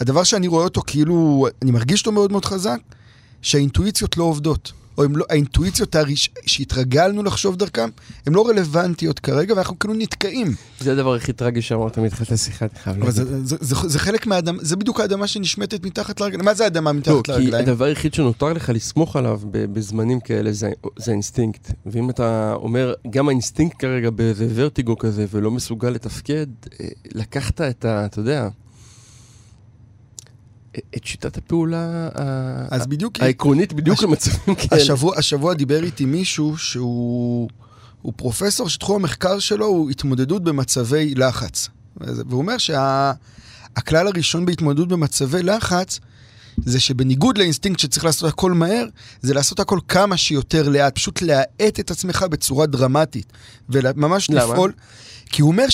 הדבר 0.00 0.22
שאני 0.24 0.46
רואה 0.46 0.64
אותו 0.64 0.82
כאילו, 0.86 1.46
אני 1.62 1.70
מרגיש 1.70 2.00
אותו 2.00 2.12
מאוד 2.12 2.32
מאוד 2.32 2.44
חזק, 2.44 2.78
שהאינטואיציות 3.42 4.16
לא 4.16 4.24
עובדות. 4.24 4.72
או 4.98 5.04
לא, 5.04 5.24
האינטואיציות 5.30 5.94
הראש, 5.94 6.30
שהתרגלנו 6.46 7.22
לחשוב 7.22 7.56
דרכם, 7.56 7.88
הן 8.26 8.32
לא 8.32 8.48
רלוונטיות 8.48 9.18
כרגע, 9.18 9.54
ואנחנו 9.54 9.78
כאילו 9.78 9.94
נתקעים. 9.94 10.54
זה 10.80 10.92
הדבר 10.92 11.14
הכי 11.14 11.32
טרגי 11.32 11.62
שאמרת 11.62 11.98
מתחילת 11.98 12.32
השיחה, 12.32 12.64
אני 12.64 12.78
חייב 12.82 12.98
להגיד. 12.98 13.14
זה, 13.14 13.46
זה, 13.46 13.56
זה, 13.60 13.88
זה 13.88 13.98
חלק 13.98 14.26
מהאדמה, 14.26 14.58
זה 14.62 14.76
בדיוק 14.76 15.00
האדמה 15.00 15.26
שנשמטת 15.26 15.84
מתחת 15.84 16.20
לרגליים. 16.20 16.44
מה 16.44 16.54
זה 16.54 16.64
האדמה 16.64 16.92
לא, 16.92 16.98
מתחת 16.98 17.24
כי 17.24 17.32
לרגליים? 17.32 17.68
הדבר 17.68 17.84
היחיד 17.84 18.14
שנותר 18.14 18.52
לך 18.52 18.70
לסמוך 18.74 19.16
עליו 19.16 19.40
בזמנים 19.50 20.20
כאלה 20.20 20.52
זה 20.52 20.70
זה 20.96 21.10
האינסטינקט. 21.10 21.70
ואם 21.86 22.10
אתה 22.10 22.52
אומר, 22.56 22.94
גם 23.10 23.28
האינסטינקט 23.28 23.76
כרגע 23.78 24.10
באיזה 24.10 24.48
ורטיגו 24.54 24.98
כזה 24.98 25.26
ולא 25.30 25.50
מסוגל 25.50 25.90
לתפקד, 25.90 26.46
אה, 26.80 26.86
לקחת 27.14 27.60
את 27.60 27.84
ה... 27.84 28.04
אתה 28.04 28.20
יודע, 28.20 28.48
את 30.96 31.04
שיטת 31.04 31.36
הפעולה 31.38 32.08
ה- 32.14 32.66
אז 32.70 32.86
בדיוק, 32.86 33.20
העקרונית 33.20 33.72
בדיוק 33.72 33.98
הש- 33.98 34.04
למצבים 34.04 34.54
כאלה. 34.54 34.82
השבוע, 34.82 35.18
השבוע 35.18 35.54
דיבר 35.54 35.84
איתי 35.84 36.04
מישהו 36.04 36.58
שהוא 36.58 37.48
הוא 38.02 38.12
פרופסור 38.16 38.68
שתחום 38.68 38.96
המחקר 38.96 39.38
שלו 39.38 39.66
הוא 39.66 39.90
התמודדות 39.90 40.44
במצבי 40.44 41.14
לחץ. 41.14 41.68
והוא 42.00 42.38
אומר 42.40 42.58
שהכלל 42.58 44.06
הראשון 44.06 44.46
בהתמודדות 44.46 44.88
במצבי 44.88 45.42
לחץ 45.42 46.00
זה 46.64 46.80
שבניגוד 46.80 47.38
לאינסטינקט 47.38 47.78
שצריך 47.80 48.04
לעשות 48.04 48.28
הכל 48.32 48.52
מהר, 48.52 48.86
זה 49.22 49.34
לעשות 49.34 49.60
הכל 49.60 49.78
כמה 49.88 50.16
שיותר 50.16 50.68
לאט, 50.68 50.94
פשוט 50.94 51.22
להאט 51.22 51.80
את 51.80 51.90
עצמך 51.90 52.24
בצורה 52.30 52.66
דרמטית. 52.66 53.32
וממש 53.68 54.30
למה? 54.30 54.44
לפעול. 54.52 54.72
כי 55.30 55.42
הוא 55.42 55.50
אומר 55.50 55.66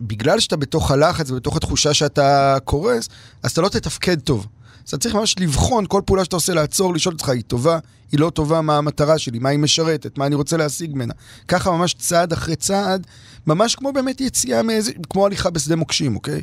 שבגלל 0.00 0.40
שאתה 0.40 0.56
בתוך 0.56 0.90
הלחץ 0.90 1.30
ובתוך 1.30 1.56
התחושה 1.56 1.94
שאתה 1.94 2.56
קורס, 2.64 3.08
אז 3.42 3.50
אתה 3.50 3.60
לא 3.60 3.68
תתפקד 3.68 4.20
טוב. 4.20 4.46
אז 4.84 4.88
אתה 4.88 4.98
צריך 4.98 5.14
ממש 5.14 5.34
לבחון 5.40 5.84
כל 5.88 6.02
פעולה 6.06 6.24
שאתה 6.24 6.36
עושה, 6.36 6.54
לעצור, 6.54 6.94
לשאול 6.94 7.14
אותך, 7.14 7.28
היא 7.28 7.42
טובה, 7.42 7.78
היא 8.12 8.20
לא 8.20 8.30
טובה, 8.30 8.60
מה 8.60 8.78
המטרה 8.78 9.18
שלי, 9.18 9.38
מה 9.38 9.48
היא 9.48 9.58
משרתת, 9.58 10.18
מה 10.18 10.26
אני 10.26 10.34
רוצה 10.34 10.56
להשיג 10.56 10.90
ממנה. 10.94 11.14
ככה 11.48 11.70
ממש 11.70 11.94
צעד 11.94 12.32
אחרי 12.32 12.56
צעד, 12.56 13.06
ממש 13.46 13.74
כמו 13.74 13.92
באמת 13.92 14.20
יציאה 14.20 14.62
מאיזה, 14.62 14.92
כמו 15.10 15.26
הליכה 15.26 15.50
בשדה 15.50 15.76
מוקשים, 15.76 16.16
אוקיי? 16.16 16.42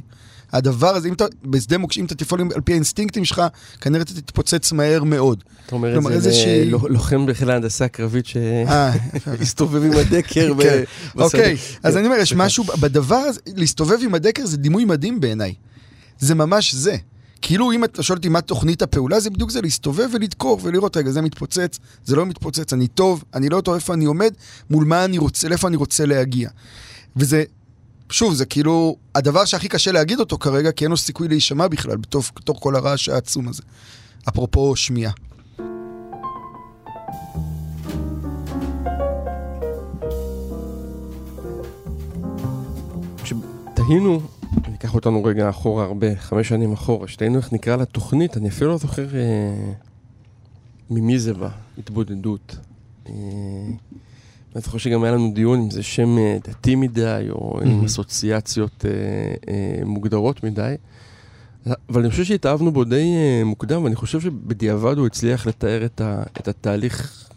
הדבר 0.54 0.96
הזה, 0.96 1.08
אם 1.08 1.14
אתה, 1.14 1.26
בשדה 1.44 1.78
מוקשים, 1.78 2.02
אם 2.02 2.06
אתה 2.06 2.16
תפעול 2.16 2.42
על 2.56 2.62
פי 2.62 2.72
האינסטינקטים 2.72 3.26
שלך, 3.26 3.42
כנראה 3.82 4.02
אתה 4.02 4.14
תתפוצץ 4.14 4.72
מהר 4.72 5.04
מאוד. 5.04 5.44
אתה 5.66 5.76
אומר 5.76 6.18
את 6.18 6.22
זה 6.22 6.32
ללוחם 6.66 7.26
בחיל 7.26 7.50
ההנדסה 7.50 7.86
הקרבית 7.86 8.26
אה, 8.68 8.94
שהסתובב 9.26 9.84
עם 9.84 9.92
הדקר. 9.92 10.54
כן. 10.64 10.84
אוקיי, 11.16 11.58
אז 11.84 11.94
כן, 11.94 12.00
אני 12.00 12.08
אומר, 12.08 12.18
יש. 12.18 12.34
משהו 12.34 12.64
בדבר 12.64 13.16
הזה, 13.16 13.40
להסתובב 13.56 13.98
עם 14.02 14.16
הדקר 14.16 14.46
זה 14.46 14.58
דימוי 14.58 14.86
מדהים 14.86 15.20
בעיניי. 15.20 15.54
זה 16.20 16.36
ממש 16.36 16.74
זה. 16.74 16.96
כאילו 17.42 17.72
אם 17.72 17.84
אתה 17.84 18.04
שואל 18.04 18.18
אותי 18.18 18.30
מה 18.30 18.42
תוכנית 18.42 18.82
הפעולה, 18.82 19.20
זה 19.20 19.30
בדיוק 19.30 19.52
זה 19.52 19.62
להסתובב 19.62 20.10
ולדקור 20.14 20.60
ולראות, 20.64 20.98
רגע, 20.98 21.12
זה 21.12 21.22
מתפוצץ, 21.22 21.80
זה 22.06 22.16
לא 22.16 22.26
מתפוצץ, 22.26 22.74
אני 22.74 22.88
טוב, 22.88 23.24
אני 23.34 23.50
לא 23.50 23.62
טוב, 23.62 23.76
איפה 23.76 23.94
אני 23.94 24.06
עומד, 24.06 24.34
מול 24.70 24.86
מה 24.86 25.06
אני 25.06 25.18
רוצה, 25.18 25.50
לאיפה 25.50 25.68
אני 25.68 25.76
רוצה 25.76 26.06
להגיע. 26.06 26.50
וזה, 27.16 27.44
שוב, 28.10 28.34
זה 28.34 28.46
כאילו 28.46 28.96
הדבר 29.16 29.46
שהכי 29.46 29.68
קשה 29.68 29.92
להגיד 29.92 30.20
אותו 30.20 30.38
כרגע, 30.38 30.72
כי 30.72 30.86
אין 30.86 30.92
לו 30.92 30.98
סיכוי 30.98 31.28
להישמע 31.28 31.68
בכלל 31.68 31.98
בתוך, 31.98 32.32
בתוך 32.36 32.58
כל 32.62 32.76
הרעש 32.76 33.10
העצום 33.10 33.48
הזה. 33.48 33.64
אפרופו 34.30 34.76
שמיעה. 34.76 35.12
כשתהינו, 43.24 44.22
אני 44.66 44.76
אקח 44.76 44.96
אותנו 44.96 45.24
רגע 45.24 45.50
אחורה 45.50 45.84
הרבה, 45.84 46.16
חמש 46.16 46.48
שנים 46.48 46.74
אחורה, 46.74 47.08
שתהינו 47.08 47.38
איך 47.38 47.54
נקרא 47.54 47.76
לתוכנית, 47.76 48.38
אני 48.38 48.50
אפילו 48.50 48.72
לא 48.72 48.78
זוכר 48.78 49.16
אה, 49.16 49.74
ממי 50.90 51.20
זה 51.20 51.34
בא, 51.34 51.50
התבודדות. 51.78 52.56
אה, 53.10 53.14
אני 54.58 54.64
זוכר 54.64 54.78
שגם 54.78 55.04
היה 55.04 55.14
לנו 55.14 55.32
דיון 55.34 55.60
אם 55.60 55.72
זה 55.72 55.84
שם 55.84 56.18
אה, 56.18 56.38
דתי 56.48 56.76
מדי, 56.76 57.28
או 57.32 57.60
עם. 57.62 57.86
אסוציאציות 57.86 58.86
אה, 58.86 58.92
אה, 59.54 59.86
מוגדרות 59.86 60.44
מדי. 60.44 60.76
אבל 61.90 62.02
אני 62.02 62.10
חושב 62.10 62.24
שהתאהבנו 62.24 62.72
בו 62.72 62.84
די 62.84 63.14
מוקדם, 63.46 63.84
ואני 63.84 63.96
חושב 63.96 64.22
שבדיעבד 64.22 64.98
הוא 64.98 65.06
הצליח 65.06 65.48
לתאר 65.48 65.86
את, 65.86 66.02
ה, 66.02 66.24
את 66.40 66.48
התהליך 66.48 67.28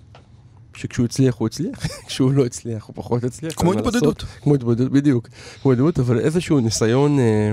שכשהוא 0.74 1.04
הצליח 1.04 1.34
הוא 1.34 1.46
הצליח, 1.46 1.86
כשהוא 2.06 2.32
לא 2.32 2.46
הצליח 2.46 2.84
הוא 2.84 2.94
פחות 2.96 3.24
הצליח. 3.24 3.52
כמו. 3.56 3.72
התבודדות. 3.72 4.24
כמו 4.42 4.54
התבודדות, 4.54 4.92
בדיוק. 4.92 5.28
כמו 5.62 5.72
התבודדות, 5.72 5.98
אבל 5.98 6.18
איזשהו 6.18 6.60
ניסיון 6.60 7.18
אה, 7.18 7.52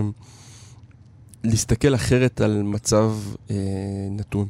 להסתכל 1.43 1.95
אחרת 1.95 2.41
על 2.41 2.61
מצב 2.63 3.13
אה, 3.51 3.55
נתון. 4.11 4.47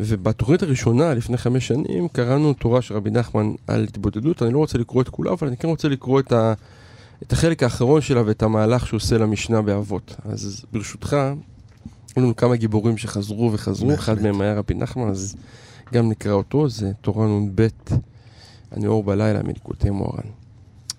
ובתוכנית 0.00 0.62
הראשונה, 0.62 1.14
לפני 1.14 1.36
חמש 1.36 1.68
שנים, 1.68 2.08
קראנו 2.08 2.52
תורה 2.52 2.82
של 2.82 2.94
רבי 2.94 3.10
נחמן 3.10 3.52
על 3.66 3.84
התבודדות. 3.88 4.42
אני 4.42 4.52
לא 4.52 4.58
רוצה 4.58 4.78
לקרוא 4.78 5.02
את 5.02 5.08
כולה, 5.08 5.32
אבל 5.32 5.48
אני 5.48 5.56
כן 5.56 5.68
רוצה 5.68 5.88
לקרוא 5.88 6.20
את, 6.20 6.32
ה, 6.32 6.52
את 7.22 7.32
החלק 7.32 7.62
האחרון 7.62 8.00
שלה 8.00 8.22
ואת 8.26 8.42
המהלך 8.42 8.86
שהוא 8.86 8.98
עושה 8.98 9.18
למשנה 9.18 9.62
באבות. 9.62 10.16
אז 10.24 10.64
ברשותך, 10.72 11.12
היו 12.16 12.24
לנו 12.24 12.36
כמה 12.36 12.56
גיבורים 12.56 12.96
שחזרו 12.96 13.50
וחזרו, 13.52 13.94
אחד. 13.94 14.22
מהם 14.22 14.40
היה 14.40 14.54
רבי 14.54 14.74
נחמן, 14.74 15.08
אז 15.08 15.36
גם 15.92 16.08
נקרא 16.08 16.32
אותו, 16.32 16.68
זה 16.68 16.92
תורה 17.00 17.26
נ"ב, 17.26 17.66
אני 18.72 18.86
אור 18.86 19.04
בלילה 19.04 19.42
מליקוטי 19.42 19.90
מוהר"ן. 19.90 20.28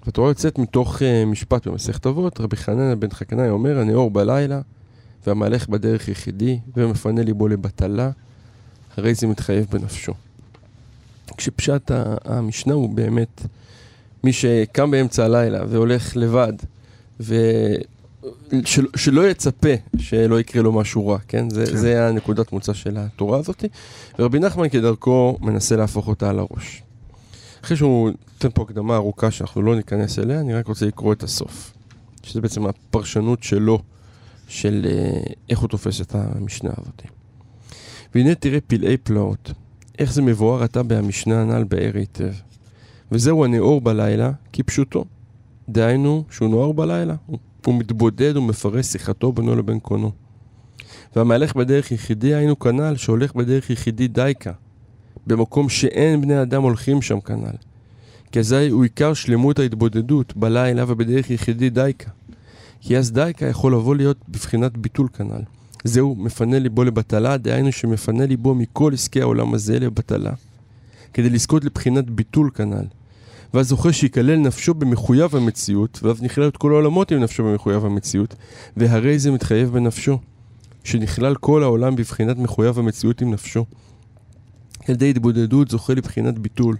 והתורה 0.06 0.30
יוצאת 0.30 0.60
מתוך 0.60 0.98
uh, 0.98 1.26
משפט 1.28 1.68
במסכת 1.68 2.08
אבות, 2.08 2.40
רבי 2.40 2.56
חנניה 2.56 2.96
בן 2.96 3.10
חכנאי 3.10 3.50
אומר, 3.50 3.82
אני 3.82 3.94
אור 3.94 4.12
בלילה, 4.12 4.62
והמהלך 5.28 5.70
בדרך 5.70 6.08
יחידי, 6.08 6.60
ומפנה 6.78 7.22
ליבו 7.22 7.48
לבטלה, 7.48 8.12
הרי 8.98 9.14
זה 9.14 9.28
מתחייב 9.28 9.66
בנפשו. 9.72 10.14
כשפשט 11.38 11.92
המשנה 12.26 12.74
הוא 12.74 12.90
באמת 12.90 13.42
מי 14.24 14.34
שקם 14.34 14.92
באמצע 14.92 15.26
הלילה 15.26 15.64
והולך 15.70 16.16
לבד, 16.16 16.54
ושלא 17.20 18.90
שלא 18.96 19.30
יצפה 19.30 19.74
שלא 19.98 20.40
יקרה 20.40 20.62
לו 20.62 20.72
משהו 20.72 21.08
רע, 21.08 21.18
כן? 21.28 21.50
זה, 21.50 21.66
כן. 21.66 21.78
זה 21.78 22.08
הנקודת 22.08 22.52
מוצא 22.52 22.74
של 22.74 22.98
התורה 22.98 23.40
הזאת. 23.40 23.66
ורבי 24.20 24.40
נחמן 24.40 24.70
כדרכו 24.70 25.38
מנסה 25.42 25.76
להפוך 25.76 26.08
אותה 26.08 26.30
על 26.30 26.40
הראש. 26.40 26.82
אחרי 27.64 27.78
שהוא 27.78 28.12
נותן 28.34 28.50
פה 28.54 28.62
הקדמה 28.62 28.96
ארוכה 28.96 29.32
שאנחנו 29.32 29.62
לא 29.62 29.76
ניכנס 29.76 30.20
אליה, 30.20 30.40
אני 30.40 30.54
רק 30.54 30.68
רוצה 30.68 30.86
לקרוא 30.86 31.14
את 31.14 31.24
הסוף. 31.24 31.74
שזה 32.24 32.42
בעצם 32.42 32.66
הפרשנות 32.66 33.44
שלו, 33.44 33.80
של 34.48 34.86
אה, 34.90 35.20
איך 35.50 35.60
הוא 35.60 35.70
תופס 35.70 36.02
את 36.02 36.16
המשנה 36.16 36.70
הזאת. 36.78 37.02
והנה 38.16 38.36
תראה 38.36 38.60
פלאי 38.68 38.98
פלאות, 38.98 39.52
איך 40.00 40.14
זה 40.14 40.22
מבואר 40.22 40.64
עתה 40.64 40.84
בהמשנה 40.84 41.42
הנ"ל 41.42 41.64
באר 41.64 41.92
היטב. 41.94 42.34
וזהו 43.12 43.46
הנאור 43.46 43.82
בלילה, 43.82 44.32
כפשוטו. 44.54 45.06
דהיינו 45.70 46.24
שהוא 46.30 46.50
נוער 46.50 46.72
בלילה, 46.72 47.16
הוא, 47.26 47.40
הוא 47.66 47.76
מתבודד 47.80 48.38
ומפרש 48.38 48.86
שיחתו 48.86 49.32
בינו 49.32 49.56
לבין 49.56 49.80
קונו. 49.80 50.12
והמהלך 51.16 51.56
בדרך 51.56 51.92
יחידי 51.92 52.34
היינו 52.34 52.60
כנ"ל, 52.60 52.96
שהולך 52.96 53.36
בדרך 53.36 53.70
יחידי 53.70 54.08
דייקה, 54.08 54.52
במקום 55.28 55.70
שאין 55.70 56.22
בני 56.22 56.42
אדם 56.42 56.64
הולכים 56.64 57.02
שם 57.02 57.20
כנ"ל. 57.20 57.56
כי 58.32 58.40
אזי 58.40 58.70
הוא 58.70 58.84
עיקר 58.84 59.14
שלמות 59.14 59.60
ההתבודדות 59.60 60.38
בלילה 60.38 60.84
ובדרך 60.88 61.30
יחידי 61.30 61.70
דייקה. 61.70 62.12
כי 62.82 62.98
אז 62.98 63.12
דייקה 63.12 63.46
יכול 63.46 63.74
לבוא 63.74 63.96
להיות 63.96 64.18
בבחינת 64.30 64.78
ביטול 64.78 65.08
כנ"ל. 65.14 65.42
זהו 65.84 66.16
מפנה 66.16 66.60
ליבו 66.60 66.84
לבטלה, 66.84 67.38
דהיינו 67.38 67.72
שמפנה 67.72 68.26
ליבו 68.26 68.56
מכל 68.56 68.94
עסקי 68.94 69.22
העולם 69.22 69.54
הזה 69.54 69.80
לבטלה, 69.80 70.32
כדי 71.14 71.30
לזכות 71.30 71.64
לבחינת 71.64 72.10
ביטול 72.10 72.50
כנ"ל. 72.54 72.86
ואז 73.54 73.68
זוכה 73.68 73.94
שיכלל 73.94 74.36
נפשו 74.36 74.74
במחויב 74.74 75.36
המציאות, 75.36 76.00
ואז 76.04 76.24
נכלל 76.24 76.48
את 76.48 76.58
כל 76.58 76.72
העולמות 76.72 77.12
עם 77.12 77.20
נפשו 77.20 77.44
במחויב 77.44 77.86
המציאות, 77.86 78.36
והרי 78.78 79.20
זה 79.20 79.32
מתחייב 79.32 79.70
בנפשו, 79.70 80.20
שנכלל 80.84 81.36
כל 81.36 81.64
העולם 81.64 81.96
בבחינת 81.96 82.38
מחויב 82.38 82.80
המציאות 82.80 83.22
עם 83.22 83.32
נפשו. 83.32 83.66
על 84.88 84.96
ידי 84.96 85.10
התבודדות 85.10 85.70
זוכה 85.70 85.94
לבחינת 85.94 86.40
ביטול, 86.40 86.78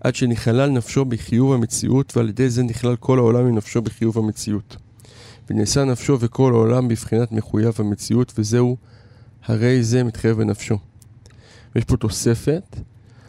עד 0.00 0.14
שנכלל 0.14 0.70
נפשו 0.70 1.04
בחיוב 1.04 1.52
המציאות, 1.52 2.16
ועל 2.16 2.28
ידי 2.28 2.50
זה 2.50 2.62
נכלל 2.62 2.96
כל 2.96 3.18
העולם 3.18 3.46
עם 3.46 3.54
נפשו 3.54 3.82
בחיוב 3.82 4.18
המציאות. 4.18 4.76
ונעשה 5.52 5.84
נפשו 5.84 6.16
וכל 6.20 6.52
העולם 6.52 6.88
בבחינת 6.88 7.32
מחויב 7.32 7.74
המציאות, 7.78 8.32
וזהו 8.38 8.76
הרי 9.44 9.82
זה 9.82 10.04
מתחייב 10.04 10.36
בנפשו. 10.36 10.78
ויש 11.74 11.84
פה 11.84 11.96
תוספת, 11.96 12.76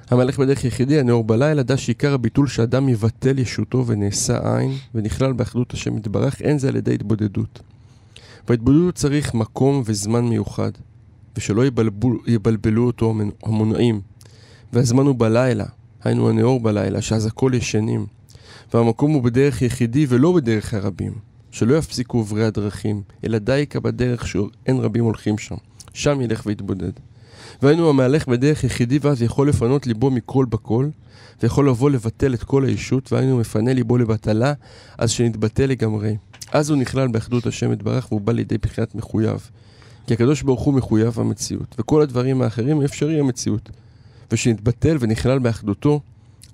המלך 0.10 0.40
בדרך 0.40 0.64
יחידי, 0.66 1.00
הנאור 1.00 1.24
בלילה, 1.24 1.64
דע 1.64 1.78
שעיקר 1.78 2.14
הביטול 2.14 2.48
שאדם 2.48 2.90
יבטל 2.90 3.40
ישותו 3.40 3.88
ונעשה 3.88 4.58
עין, 4.58 4.72
ונכלל 4.96 5.34
באחדות 5.34 5.74
השם 5.74 5.98
יתברך, 5.98 6.42
אין 6.42 6.58
זה 6.58 6.68
על 6.68 6.76
ידי 6.76 6.94
התבודדות. 6.94 7.62
וההתבודדות 8.48 8.96
צריך 8.96 9.34
מקום 9.34 9.84
וזמן 9.86 10.26
מיוחד, 10.26 10.72
ושלא 11.38 11.66
יבלבלו, 11.66 12.20
יבלבלו 12.28 12.86
אותו 12.86 13.14
המונעים. 13.44 14.02
והזמן 14.74 15.06
הוא 15.06 15.16
בלילה, 15.16 15.66
היינו 16.04 16.30
הנאור 16.30 16.60
בלילה, 16.60 17.02
שאז 17.02 17.26
הכל 17.26 17.52
ישנים. 17.56 18.06
והמקום 18.74 19.12
הוא 19.12 19.24
בדרך 19.24 19.62
יחידי 19.62 20.06
ולא 20.10 20.32
בדרך 20.32 20.74
הרבים. 20.74 21.33
שלא 21.54 21.78
יפסיקו 21.78 22.18
עוברי 22.18 22.46
הדרכים, 22.46 23.02
אלא 23.24 23.38
דייקה 23.38 23.80
בדרך 23.80 24.28
שאין 24.28 24.78
רבים 24.78 25.04
הולכים 25.04 25.38
שם. 25.38 25.56
שם 25.94 26.22
ילך 26.22 26.46
ויתבודד. 26.46 26.92
והיינו 27.62 27.90
המהלך 27.90 28.28
בדרך 28.28 28.64
יחידי 28.64 29.00
ואז 29.02 29.22
יכול 29.22 29.50
לפנות 29.50 29.88
ליבו 29.88 30.12
מכל 30.12 30.46
בכל, 30.50 30.90
ויכול 31.44 31.70
לבוא 31.70 31.90
לבטל 31.90 32.34
את 32.34 32.44
כל 32.44 32.66
הישות, 32.66 33.12
והיינו 33.14 33.38
מפנה 33.38 33.74
ליבו 33.74 33.98
לבטלה, 33.98 34.54
אז 34.98 35.12
שנתבטל 35.12 35.66
לגמרי. 35.66 36.18
אז 36.52 36.70
הוא 36.70 36.78
נכלל 36.78 37.08
באחדות 37.08 37.46
השם 37.48 37.72
יתברך 37.72 38.12
והוא 38.12 38.22
בא 38.22 38.34
לידי 38.34 38.58
בחינת 38.58 38.96
מחויב. 38.96 39.50
כי 40.08 40.14
הקדוש 40.14 40.42
ברוך 40.42 40.62
הוא 40.62 40.74
מחויב 40.74 41.20
המציאות, 41.20 41.76
וכל 41.80 42.02
הדברים 42.02 42.42
האחרים 42.42 42.82
אפשרי 42.82 43.20
המציאות. 43.20 43.70
ושנתבטל 44.32 44.98
ונכלל 45.00 45.40
באחדותו, 45.40 46.00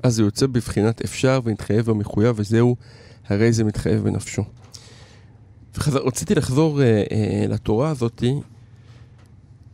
אז 0.04 0.16
זה 0.16 0.22
יוצא 0.22 0.48
בבחינת 0.48 1.02
אפשר 1.02 1.40
ונתחייב 1.44 1.86
במחויב, 1.86 2.36
וזהו, 2.40 2.76
הרי 3.30 3.54
זה 3.54 3.64
מתחייב 3.64 4.04
בנפשו. 4.04 4.44
רציתי 5.88 6.36
לחזור 6.36 6.82
אה, 6.82 7.04
אה, 7.12 7.46
לתורה 7.48 7.90
הזאתי, 7.90 8.34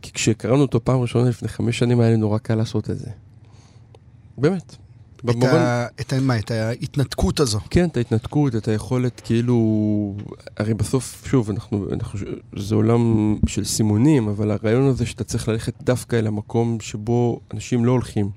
כי 0.02 0.12
כשקראנו 0.12 0.62
אותו 0.62 0.84
פעם 0.84 1.00
ראשונה 1.00 1.28
לפני 1.28 1.48
חמש 1.48 1.78
שנים 1.78 2.00
היה 2.00 2.10
לי 2.10 2.16
נורא 2.16 2.38
קל 2.38 2.54
לעשות 2.54 2.90
את 2.90 2.98
זה. 2.98 3.10
באמת. 4.38 4.76
את, 5.16 5.24
במובן... 5.24 5.56
ה... 5.56 5.86
את, 6.00 6.12
ה... 6.12 6.20
מה, 6.20 6.38
את 6.38 6.50
ההתנתקות 6.50 7.40
הזו. 7.40 7.60
כן, 7.70 7.88
את 7.88 7.96
ההתנתקות, 7.96 8.56
את 8.56 8.68
היכולת 8.68 9.20
כאילו... 9.24 10.16
הרי 10.56 10.74
בסוף, 10.74 11.26
שוב, 11.26 11.50
אנחנו, 11.50 11.86
אנחנו... 11.92 12.20
זה 12.56 12.74
עולם 12.74 13.36
של 13.46 13.64
סימונים, 13.64 14.28
אבל 14.28 14.50
הרעיון 14.50 14.86
הזה 14.88 15.06
שאתה 15.06 15.24
צריך 15.24 15.48
ללכת 15.48 15.74
דווקא 15.82 16.16
אל 16.16 16.26
המקום 16.26 16.80
שבו 16.80 17.40
אנשים 17.54 17.84
לא 17.84 17.92
הולכים. 17.92 18.30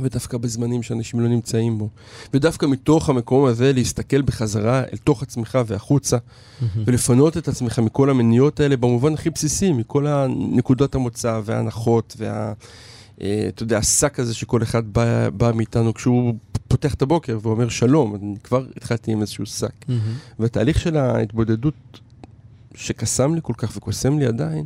ודווקא 0.00 0.38
בזמנים 0.38 0.82
שאנשים 0.82 1.20
לא 1.20 1.28
נמצאים 1.28 1.78
בו. 1.78 1.88
ודווקא 2.34 2.66
מתוך 2.66 3.08
המקום 3.08 3.44
הזה 3.44 3.72
להסתכל 3.72 4.22
בחזרה 4.22 4.80
אל 4.80 4.96
תוך 5.04 5.22
עצמך 5.22 5.58
והחוצה, 5.66 6.16
mm-hmm. 6.16 6.64
ולפנות 6.86 7.36
את 7.36 7.48
עצמך 7.48 7.78
מכל 7.78 8.10
המניות 8.10 8.60
האלה 8.60 8.76
במובן 8.76 9.14
הכי 9.14 9.30
בסיסי, 9.30 9.72
מכל 9.72 10.06
הנקודות 10.06 10.94
המוצא 10.94 11.40
וההנחות 11.44 12.14
וה... 12.18 12.52
אה, 13.22 13.44
אתה 13.48 13.62
יודע, 13.62 13.78
השק 13.78 14.20
הזה 14.20 14.34
שכל 14.34 14.62
אחד 14.62 14.92
בא, 14.92 15.30
בא 15.30 15.52
מאיתנו 15.54 15.94
כשהוא 15.94 16.34
פותח 16.68 16.94
את 16.94 17.02
הבוקר 17.02 17.38
ואומר 17.42 17.68
שלום, 17.68 18.14
אני 18.14 18.34
כבר 18.44 18.64
התחלתי 18.76 19.12
עם 19.12 19.20
איזשהו 19.20 19.46
שק. 19.46 19.68
Mm-hmm. 19.68 19.92
והתהליך 20.38 20.80
של 20.80 20.96
ההתבודדות 20.96 22.00
שקסם 22.74 23.34
לי 23.34 23.40
כל 23.42 23.52
כך 23.56 23.76
וקוסם 23.76 24.18
לי 24.18 24.26
עדיין, 24.26 24.64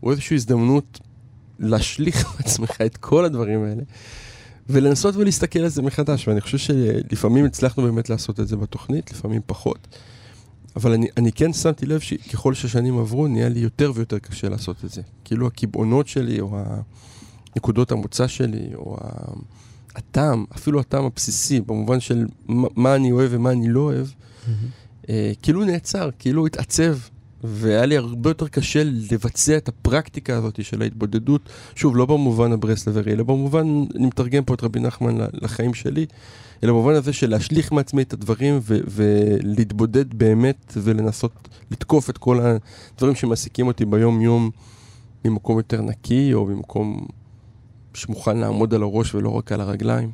הוא 0.00 0.10
איזושהי 0.10 0.34
הזדמנות 0.34 1.00
להשליך 1.58 2.26
מעצמך 2.36 2.80
את 2.86 2.96
כל 2.96 3.24
הדברים 3.24 3.64
האלה. 3.64 3.82
ולנסות 4.70 5.16
ולהסתכל 5.16 5.58
על 5.58 5.68
זה 5.68 5.82
מחדש, 5.82 6.28
ואני 6.28 6.40
חושב 6.40 6.58
שלפעמים 6.58 7.44
הצלחנו 7.44 7.82
באמת 7.82 8.10
לעשות 8.10 8.40
את 8.40 8.48
זה 8.48 8.56
בתוכנית, 8.56 9.12
לפעמים 9.12 9.40
פחות. 9.46 9.88
אבל 10.76 10.92
אני, 10.92 11.06
אני 11.16 11.32
כן 11.32 11.52
שמתי 11.52 11.86
לב 11.86 12.00
שככל 12.00 12.54
שהשנים 12.54 12.98
עברו, 12.98 13.26
נהיה 13.26 13.48
לי 13.48 13.60
יותר 13.60 13.92
ויותר 13.94 14.18
קשה 14.18 14.48
לעשות 14.48 14.84
את 14.84 14.90
זה. 14.90 15.02
כאילו 15.24 15.46
הקיבעונות 15.46 16.08
שלי, 16.08 16.40
או 16.40 16.58
נקודות 17.56 17.92
המוצא 17.92 18.26
שלי, 18.26 18.74
או 18.74 18.96
הטעם, 19.94 20.44
אפילו 20.56 20.80
הטעם 20.80 21.04
הבסיסי, 21.04 21.60
במובן 21.60 22.00
של 22.00 22.26
מה, 22.48 22.68
מה 22.76 22.94
אני 22.94 23.12
אוהב 23.12 23.30
ומה 23.34 23.50
אני 23.50 23.68
לא 23.68 23.80
אוהב, 23.80 24.06
mm-hmm. 24.06 24.50
אה, 25.08 25.32
כאילו 25.42 25.64
נעצר, 25.64 26.10
כאילו 26.18 26.46
התעצב. 26.46 26.96
והיה 27.44 27.86
לי 27.86 27.96
הרבה 27.96 28.30
יותר 28.30 28.48
קשה 28.48 28.82
לבצע 28.84 29.56
את 29.56 29.68
הפרקטיקה 29.68 30.36
הזאת 30.36 30.64
של 30.64 30.82
ההתבודדות, 30.82 31.48
שוב, 31.74 31.96
לא 31.96 32.06
במובן 32.06 32.52
הברסלברי, 32.52 33.12
אלא 33.12 33.24
במובן, 33.24 33.66
אני 33.96 34.06
מתרגם 34.06 34.44
פה 34.44 34.54
את 34.54 34.62
רבי 34.62 34.80
נחמן 34.80 35.18
לחיים 35.32 35.74
שלי, 35.74 36.06
אלא 36.64 36.72
במובן 36.72 36.94
הזה 36.94 37.12
של 37.12 37.30
להשליך 37.30 37.72
מעצמי 37.72 38.02
את 38.02 38.12
הדברים 38.12 38.58
ו- 38.62 38.78
ולהתבודד 38.88 40.14
באמת 40.14 40.72
ולנסות 40.76 41.48
לתקוף 41.70 42.10
את 42.10 42.18
כל 42.18 42.40
הדברים 42.40 43.14
שמעסיקים 43.14 43.66
אותי 43.66 43.84
ביום-יום 43.84 44.50
ממקום 45.24 45.56
יותר 45.56 45.82
נקי, 45.82 46.34
או 46.34 46.46
ממקום 46.46 47.06
שמוכן 47.94 48.36
לעמוד 48.36 48.74
על 48.74 48.82
הראש 48.82 49.14
ולא 49.14 49.28
רק 49.28 49.52
על 49.52 49.60
הרגליים. 49.60 50.10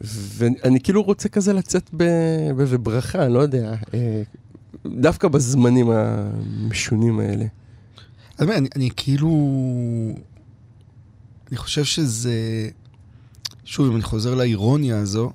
ואני 0.00 0.80
כאילו 0.80 1.02
רוצה 1.02 1.28
כזה 1.28 1.52
לצאת 1.52 1.90
באיזה 1.92 2.78
ברכה, 2.78 3.28
לא 3.28 3.38
יודע. 3.38 3.74
דווקא 4.96 5.28
בזמנים 5.28 5.90
המשונים 5.90 7.20
האלה. 7.20 7.44
אז 8.38 8.48
אני, 8.48 8.68
אני 8.76 8.90
כאילו... 8.96 9.30
אני 11.50 11.56
חושב 11.56 11.84
שזה... 11.84 12.68
שוב, 13.64 13.86
אם 13.86 13.94
אני 13.94 14.02
חוזר 14.02 14.34
לאירוניה 14.34 14.98
הזו, 14.98 15.32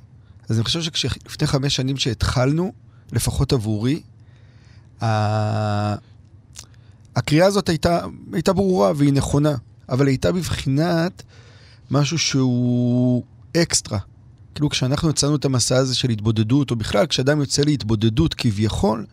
אז 0.49 0.57
אני 0.57 0.63
חושב 0.63 0.81
שלפני 0.81 1.47
חמש 1.47 1.75
שנים 1.75 1.97
שהתחלנו, 1.97 2.73
לפחות 3.11 3.53
עבורי, 3.53 4.01
ה... 5.03 5.95
הקריאה 7.15 7.45
הזאת 7.45 7.69
הייתה, 7.69 7.99
הייתה 8.33 8.53
ברורה 8.53 8.91
והיא 8.95 9.13
נכונה, 9.13 9.55
אבל 9.89 10.07
הייתה 10.07 10.31
בבחינת 10.31 11.23
משהו 11.91 12.17
שהוא 12.19 13.23
אקסטרה. 13.57 13.99
כאילו 14.55 14.69
כשאנחנו 14.69 15.09
יצאנו 15.09 15.35
את 15.35 15.45
המסע 15.45 15.77
הזה 15.77 15.95
של 15.95 16.09
התבודדות, 16.09 16.71
או 16.71 16.75
בכלל 16.75 17.05
כשאדם 17.05 17.39
יוצא 17.39 17.61
להתבודדות 17.61 18.33
כביכול, 18.33 19.05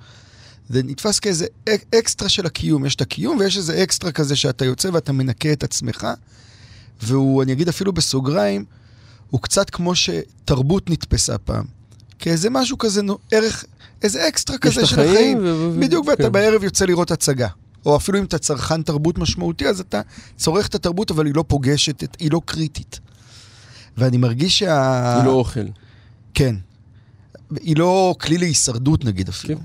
זה 0.71 0.83
נתפס 0.83 1.19
כאיזה 1.19 1.47
אקסטרה 1.95 2.29
של 2.29 2.47
הקיום. 2.47 2.87
יש 2.87 2.95
את 2.95 3.01
הקיום 3.01 3.39
ויש 3.39 3.57
איזה 3.57 3.83
אקסטרה 3.83 4.13
כזה 4.13 4.37
שאתה 4.37 4.65
יוצא 4.65 4.89
ואתה 4.93 5.13
מנקה 5.13 5.53
את 5.53 5.65
עצמך. 5.65 6.07
והוא, 7.03 7.43
אני 7.43 7.53
אגיד 7.53 7.69
אפילו 7.69 7.93
בסוגריים, 7.93 8.65
הוא 9.31 9.41
קצת 9.41 9.71
כמו 9.71 9.95
שתרבות 9.95 10.91
נתפסה 10.91 11.39
פעם. 11.39 11.65
כאיזה 12.19 12.51
משהו 12.51 12.79
כזה, 12.79 13.03
נו, 13.03 13.19
ערך, 13.31 13.65
איזה 14.03 14.29
אקסטרה 14.29 14.59
כזה 14.59 14.87
של 14.87 15.01
החיים. 15.01 15.39
ו- 15.43 15.81
בדיוק, 15.81 16.07
ואתה 16.09 16.23
כן. 16.23 16.33
בערב 16.33 16.65
יוצא 16.65 16.85
לראות 16.85 17.11
הצגה. 17.11 17.49
או 17.87 17.97
אפילו 17.97 18.19
אם 18.19 18.25
אתה 18.25 18.39
צרכן 18.39 18.83
תרבות 18.83 19.19
משמעותי, 19.19 19.69
אז 19.69 19.81
אתה 19.81 20.01
צורך 20.37 20.67
את 20.67 20.75
התרבות, 20.75 21.11
אבל 21.11 21.27
היא 21.27 21.35
לא 21.35 21.45
פוגשת, 21.49 22.17
היא 22.19 22.31
לא 22.33 22.41
קריטית. 22.45 23.01
ואני 23.97 24.17
מרגיש 24.17 24.59
שה... 24.59 25.17
היא 25.17 25.25
לא 25.25 25.31
אוכל. 25.31 25.67
כן. 26.35 26.57
היא 27.61 27.77
לא 27.77 28.15
כלי 28.21 28.39
להישרדות 28.39 29.05
נגיד 29.05 29.29
אפילו. 29.29 29.59
כן. 29.59 29.65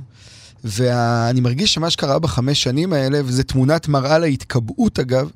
ואני 0.65 1.41
מרגיש 1.41 1.73
שמה 1.73 1.89
שקרה 1.89 2.19
בחמש 2.19 2.63
שנים 2.63 2.93
האלה, 2.93 3.21
וזו 3.25 3.43
תמונת 3.43 3.87
מראה 3.87 4.19
להתקבעות 4.19 4.99
אגב, 4.99 5.29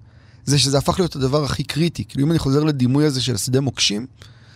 זה 0.45 0.59
שזה 0.59 0.77
הפך 0.77 0.99
להיות 0.99 1.15
הדבר 1.15 1.43
הכי 1.43 1.63
קריטי. 1.63 2.03
כאילו 2.03 2.25
אם 2.25 2.31
אני 2.31 2.39
חוזר 2.39 2.63
לדימוי 2.63 3.05
הזה 3.05 3.21
של 3.21 3.37
שדה 3.37 3.61
מוקשים, 3.61 4.05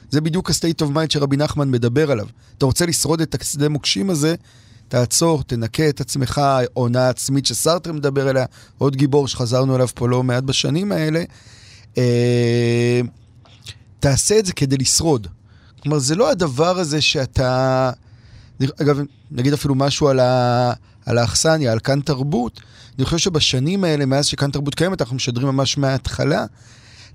זה 0.09 0.21
בדיוק 0.21 0.49
ה-state 0.49 0.85
of 0.85 0.95
mind 0.95 1.09
שרבי 1.09 1.37
נחמן 1.37 1.71
מדבר 1.71 2.11
עליו. 2.11 2.27
אתה 2.57 2.65
רוצה 2.65 2.85
לשרוד 2.85 3.21
את 3.21 3.41
השדה 3.41 3.69
מוקשים 3.69 4.09
הזה, 4.09 4.35
תעצור, 4.87 5.43
תנקה 5.43 5.89
את 5.89 6.01
עצמך, 6.01 6.41
עונה 6.73 7.09
עצמית 7.09 7.45
שסרטר 7.45 7.93
מדבר 7.93 8.27
עליה, 8.27 8.45
עוד 8.77 8.95
גיבור 8.95 9.27
שחזרנו 9.27 9.75
אליו 9.75 9.87
פה 9.95 10.09
לא 10.09 10.23
מעט 10.23 10.43
בשנים 10.43 10.91
האלה. 10.91 11.23
אה, 11.97 13.01
תעשה 13.99 14.39
את 14.39 14.45
זה 14.45 14.53
כדי 14.53 14.77
לשרוד. 14.77 15.27
כלומר, 15.83 15.99
זה 15.99 16.15
לא 16.15 16.31
הדבר 16.31 16.79
הזה 16.79 17.01
שאתה... 17.01 17.91
אגב, 18.81 18.99
נגיד 19.31 19.53
אפילו 19.53 19.75
משהו 19.75 20.07
על, 20.07 20.19
ה... 20.19 20.73
על 21.05 21.17
האכסניה, 21.17 21.71
על 21.71 21.79
כאן 21.79 21.99
תרבות. 22.01 22.59
אני 22.97 23.05
חושב 23.05 23.17
שבשנים 23.17 23.83
האלה, 23.83 24.05
מאז 24.05 24.25
שכאן 24.25 24.51
תרבות 24.51 24.75
קיימת, 24.75 25.01
אנחנו 25.01 25.15
משדרים 25.15 25.47
ממש 25.47 25.77
מההתחלה. 25.77 26.45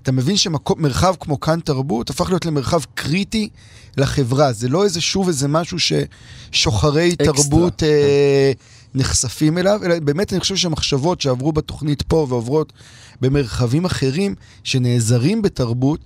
אתה 0.03 0.11
מבין 0.11 0.37
שמרחב 0.37 1.15
כמו 1.19 1.39
כאן 1.39 1.59
תרבות 1.59 2.09
הפך 2.09 2.29
להיות 2.29 2.45
למרחב 2.45 2.81
קריטי 2.93 3.49
לחברה. 3.97 4.53
זה 4.53 4.69
לא 4.69 4.83
איזה 4.83 5.01
שוב 5.01 5.27
איזה 5.27 5.47
משהו 5.47 5.77
ששוחרי 5.79 7.09
אקסטרה. 7.09 7.33
תרבות 7.33 7.83
אה, 7.83 8.51
נחשפים 8.95 9.57
אליו, 9.57 9.79
אלא 9.83 9.99
באמת 9.99 10.33
אני 10.33 10.39
חושב 10.39 10.55
שהמחשבות 10.55 11.21
שעברו 11.21 11.51
בתוכנית 11.51 12.01
פה 12.01 12.25
ועוברות 12.29 12.73
במרחבים 13.21 13.85
אחרים, 13.85 14.35
שנעזרים 14.63 15.41
בתרבות, 15.41 15.99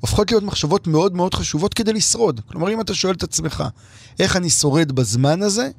הופכות 0.00 0.30
להיות 0.30 0.44
מחשבות 0.44 0.86
מאוד 0.86 1.14
מאוד 1.14 1.34
חשובות 1.34 1.74
כדי 1.74 1.92
לשרוד. 1.92 2.40
כלומר, 2.46 2.72
אם 2.72 2.80
אתה 2.80 2.94
שואל 2.94 3.14
את 3.14 3.22
עצמך, 3.22 3.64
איך 4.18 4.36
אני 4.36 4.50
שורד 4.50 4.92
בזמן 4.92 5.42
הזה, 5.42 5.70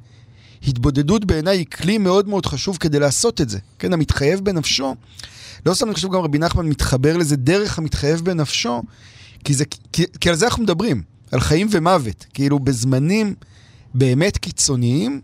התבודדות 0.68 1.24
בעיניי 1.24 1.56
היא 1.58 1.66
כלי 1.66 1.98
מאוד 1.98 2.28
מאוד 2.28 2.46
חשוב 2.46 2.76
כדי 2.76 2.98
לעשות 2.98 3.40
את 3.40 3.48
זה. 3.48 3.58
כן, 3.78 3.92
המתחייב 3.92 4.40
בנפשו, 4.40 4.94
לא 5.66 5.74
סתם 5.74 5.86
אני 5.86 5.94
חושב 5.94 6.08
גם 6.08 6.20
רבי 6.20 6.38
נחמן 6.38 6.66
מתחבר 6.66 7.16
לזה 7.16 7.36
דרך 7.36 7.78
המתחייב 7.78 8.20
בנפשו, 8.20 8.82
כי, 9.44 9.54
זה, 9.54 9.64
כי, 9.92 10.04
כי 10.20 10.28
על 10.30 10.34
זה 10.34 10.46
אנחנו 10.46 10.62
מדברים, 10.62 11.02
על 11.32 11.40
חיים 11.40 11.66
ומוות. 11.70 12.26
כאילו, 12.34 12.58
בזמנים 12.58 13.34
באמת 13.94 14.36
קיצוניים, 14.36 15.20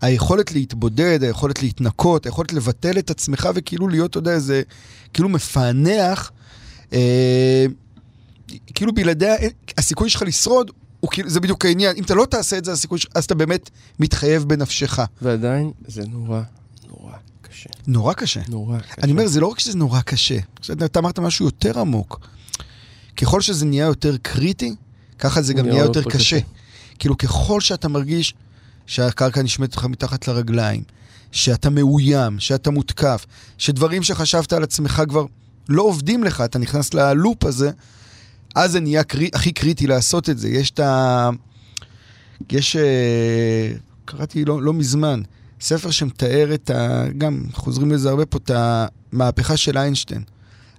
היכולת 0.00 0.52
להתבודד, 0.52 1.22
היכולת 1.22 1.62
להתנקות, 1.62 2.26
היכולת 2.26 2.52
לבטל 2.52 2.98
את 2.98 3.10
עצמך 3.10 3.48
וכאילו 3.54 3.88
להיות, 3.88 4.10
אתה 4.10 4.18
יודע, 4.18 4.32
איזה, 4.32 4.62
כאילו 5.14 5.28
מפענח, 5.28 6.32
אה, 6.92 7.66
כאילו 8.74 8.94
בלעדיה, 8.94 9.34
הסיכוי 9.78 10.10
שלך 10.10 10.22
לשרוד, 10.22 10.70
הוא 11.00 11.10
כאילו, 11.10 11.30
זה 11.30 11.40
בדיוק 11.40 11.64
העניין. 11.64 11.96
אם 11.96 12.02
אתה 12.02 12.14
לא 12.14 12.26
תעשה 12.30 12.58
את 12.58 12.64
זה, 12.64 12.72
הסיכוי 12.72 12.98
שלך, 12.98 13.10
אז 13.14 13.24
אתה 13.24 13.34
באמת 13.34 13.70
מתחייב 13.98 14.44
בנפשך. 14.44 14.98
ועדיין, 15.22 15.70
זה 15.86 16.02
נורא, 16.06 16.42
נורא 16.88 17.12
קשה. 17.42 17.70
נורא 17.86 18.12
קשה. 18.12 18.40
נורא 18.48 18.78
קשה. 18.78 18.94
אני 19.02 19.12
אומר, 19.12 19.26
זה 19.26 19.40
לא 19.40 19.46
רק 19.46 19.58
שזה 19.58 19.78
נורא 19.78 20.00
קשה, 20.00 20.38
אתה 20.72 20.98
אמרת 20.98 21.18
משהו 21.18 21.44
יותר 21.44 21.80
עמוק. 21.80 22.20
ככל 23.16 23.40
שזה 23.40 23.66
נהיה 23.66 23.86
יותר 23.86 24.16
קריטי, 24.16 24.74
ככה 25.18 25.42
זה 25.42 25.54
גם 25.54 25.66
נהיה 25.66 25.82
יותר 25.82 26.02
קשה. 26.02 26.18
קשה. 26.18 26.38
כאילו, 26.98 27.18
ככל 27.18 27.60
שאתה 27.60 27.88
מרגיש 27.88 28.34
שהקרקע 28.86 29.42
נשמטת 29.42 29.76
לך 29.76 29.84
מתחת 29.84 30.28
לרגליים, 30.28 30.82
שאתה 31.32 31.70
מאוים, 31.70 32.38
שאתה 32.38 32.70
מותקף, 32.70 33.26
שדברים 33.58 34.02
שחשבת 34.02 34.52
על 34.52 34.62
עצמך 34.62 35.02
כבר 35.08 35.26
לא 35.68 35.82
עובדים 35.82 36.24
לך, 36.24 36.40
אתה 36.40 36.58
נכנס 36.58 36.94
ללופ 36.94 37.44
הזה, 37.44 37.70
אז 38.54 38.72
זה 38.72 38.80
נהיה 38.80 39.04
קרי, 39.04 39.30
הכי 39.34 39.52
קריטי 39.52 39.86
לעשות 39.86 40.30
את 40.30 40.38
זה. 40.38 40.48
יש 40.48 40.70
את 40.70 40.80
ה... 40.80 41.30
יש... 42.50 42.76
אה, 42.76 43.72
קראתי 44.04 44.44
לא, 44.44 44.62
לא 44.62 44.72
מזמן, 44.72 45.22
ספר 45.60 45.90
שמתאר 45.90 46.54
את 46.54 46.70
ה... 46.70 47.04
גם 47.18 47.44
חוזרים 47.52 47.92
לזה 47.92 48.10
הרבה 48.10 48.26
פה, 48.26 48.38
את 48.38 48.50
המהפכה 48.54 49.56
של 49.56 49.78
איינשטיין. 49.78 50.22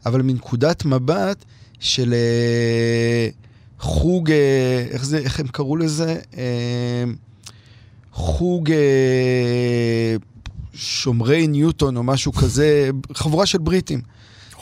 אבל 0.06 0.22
מנקודת 0.22 0.86
מבט 0.86 1.46
של 1.80 2.14
אה, 2.14 3.30
חוג, 3.80 4.32
אה, 4.32 4.86
איך 4.90 5.06
זה, 5.06 5.18
איך 5.18 5.40
הם 5.40 5.48
קראו 5.48 5.78
לזה? 5.78 6.20
חוג 8.12 8.70
שומרי 10.74 11.48
ניוטון 11.48 11.98
או 11.98 12.04
משהו 12.04 12.34
כזה, 12.34 12.90
חבורה 13.14 13.46
של 13.46 13.58
בריטים. 13.58 14.02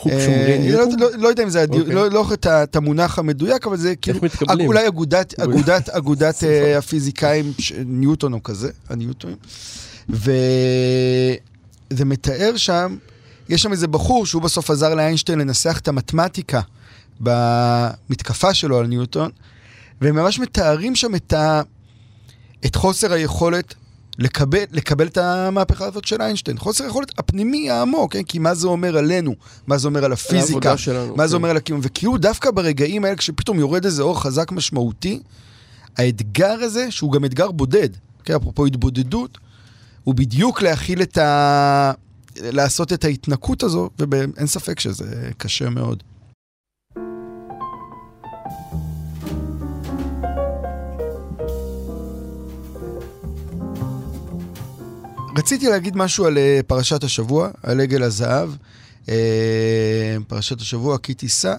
חוג 0.02 0.12
אה, 0.12 0.26
שומרי 0.26 0.58
ניוטון? 0.60 1.00
לא, 1.00 1.12
לא, 1.12 1.18
לא 1.18 1.28
יודע 1.28 1.44
אם 1.44 1.50
זה, 1.50 1.66
אוקיי. 1.70 1.94
לא, 1.94 2.10
לא 2.12 2.26
את 2.64 2.76
המונח 2.76 3.20
המדוזה, 3.20 3.56
אבל 3.66 3.78
זה 3.78 3.96
כאילו, 3.96 4.20
אולי 4.66 4.88
אגודת, 4.88 5.34
אגודת 5.90 6.44
אה, 6.44 6.78
הפיזיקאים, 6.78 7.54
ניוטון 7.86 8.34
או 8.34 8.44
כזה, 8.44 8.70
הניוטונים. 8.90 9.38
וזה 10.10 10.36
מתאר 12.06 12.58
שם, 12.58 12.98
יש 13.50 13.62
שם 13.62 13.72
איזה 13.72 13.88
בחור 13.88 14.26
שהוא 14.26 14.42
בסוף 14.42 14.70
עזר 14.70 14.96
לאיינשטיין 14.96 15.40
לנסח 15.40 15.80
את 15.80 15.88
המתמטיקה 15.88 16.62
במתקפה 17.20 18.54
שלו 18.54 18.80
על 18.80 18.88
ניוטון, 18.88 19.32
והם 20.02 20.16
ממש 20.16 20.40
מתארים 20.40 20.96
שם 20.96 21.16
את, 21.16 21.34
ה, 21.34 21.62
את 22.66 22.76
חוסר 22.76 23.14
היכולת 23.14 23.74
לקבל, 24.18 24.64
לקבל 24.72 25.08
את 25.08 25.18
המהפכה 25.18 25.86
הזאת 25.86 26.06
של 26.06 26.22
איינשטיין. 26.22 26.58
חוסר 26.58 26.86
יכולת 26.86 27.20
הפנימי 27.20 27.70
העמוק, 27.70 28.14
כן? 28.14 28.24
כי 28.24 28.40
מה 28.40 28.54
זה 28.54 28.68
אומר 28.68 28.98
עלינו? 28.98 29.36
מה 29.68 29.78
זה 29.78 29.88
אומר 29.88 30.06
על 30.06 30.14
הפיזיקה? 30.14 30.78
שלנו, 30.78 31.16
מה 31.16 31.24
כן. 31.24 31.30
זה 31.30 31.36
אומר 31.36 31.50
על 31.50 31.58
הקיום? 31.58 31.80
וכאילו 31.84 32.18
דווקא 32.18 32.52
ברגעים 32.52 33.06
האלה, 33.06 33.16
כשפתאום 33.16 33.60
יורד 33.60 33.86
איזה 33.86 34.04
אור 34.04 34.22
חזק 34.22 34.52
משמעותי, 34.52 35.20
האתגר 35.98 36.58
הזה, 36.62 36.92
שהוא 36.92 37.12
גם 37.12 37.26
אתגר 37.26 37.52
בודד, 37.52 37.90
כן? 38.24 38.36
אפרופו 38.36 38.66
התבודדות, 38.66 39.38
הוא 40.04 40.16
בדיוק 40.16 40.62
להכיל 40.62 41.02
את 41.02 41.18
ה... 41.18 41.92
לעשות 42.36 42.94
את 42.94 43.04
ההתנקות 43.04 43.64
הזו, 43.64 43.90
ואין 44.00 44.48
ספק 44.48 44.80
שזה 44.80 45.30
קשה 45.38 45.70
מאוד. 45.70 46.04
רציתי 55.42 55.70
להגיד 55.70 55.98
משהו 55.98 56.26
על 56.26 56.38
אה, 56.38 56.60
פרשת 56.68 57.04
השבוע, 57.04 57.50
על 57.64 57.80
עגל 57.80 58.04
הזהב. 58.04 58.50
אה, 59.10 60.18
פרשת 60.28 60.62
השבוע, 60.62 60.98
כי 60.98 61.14
תישא, 61.14 61.56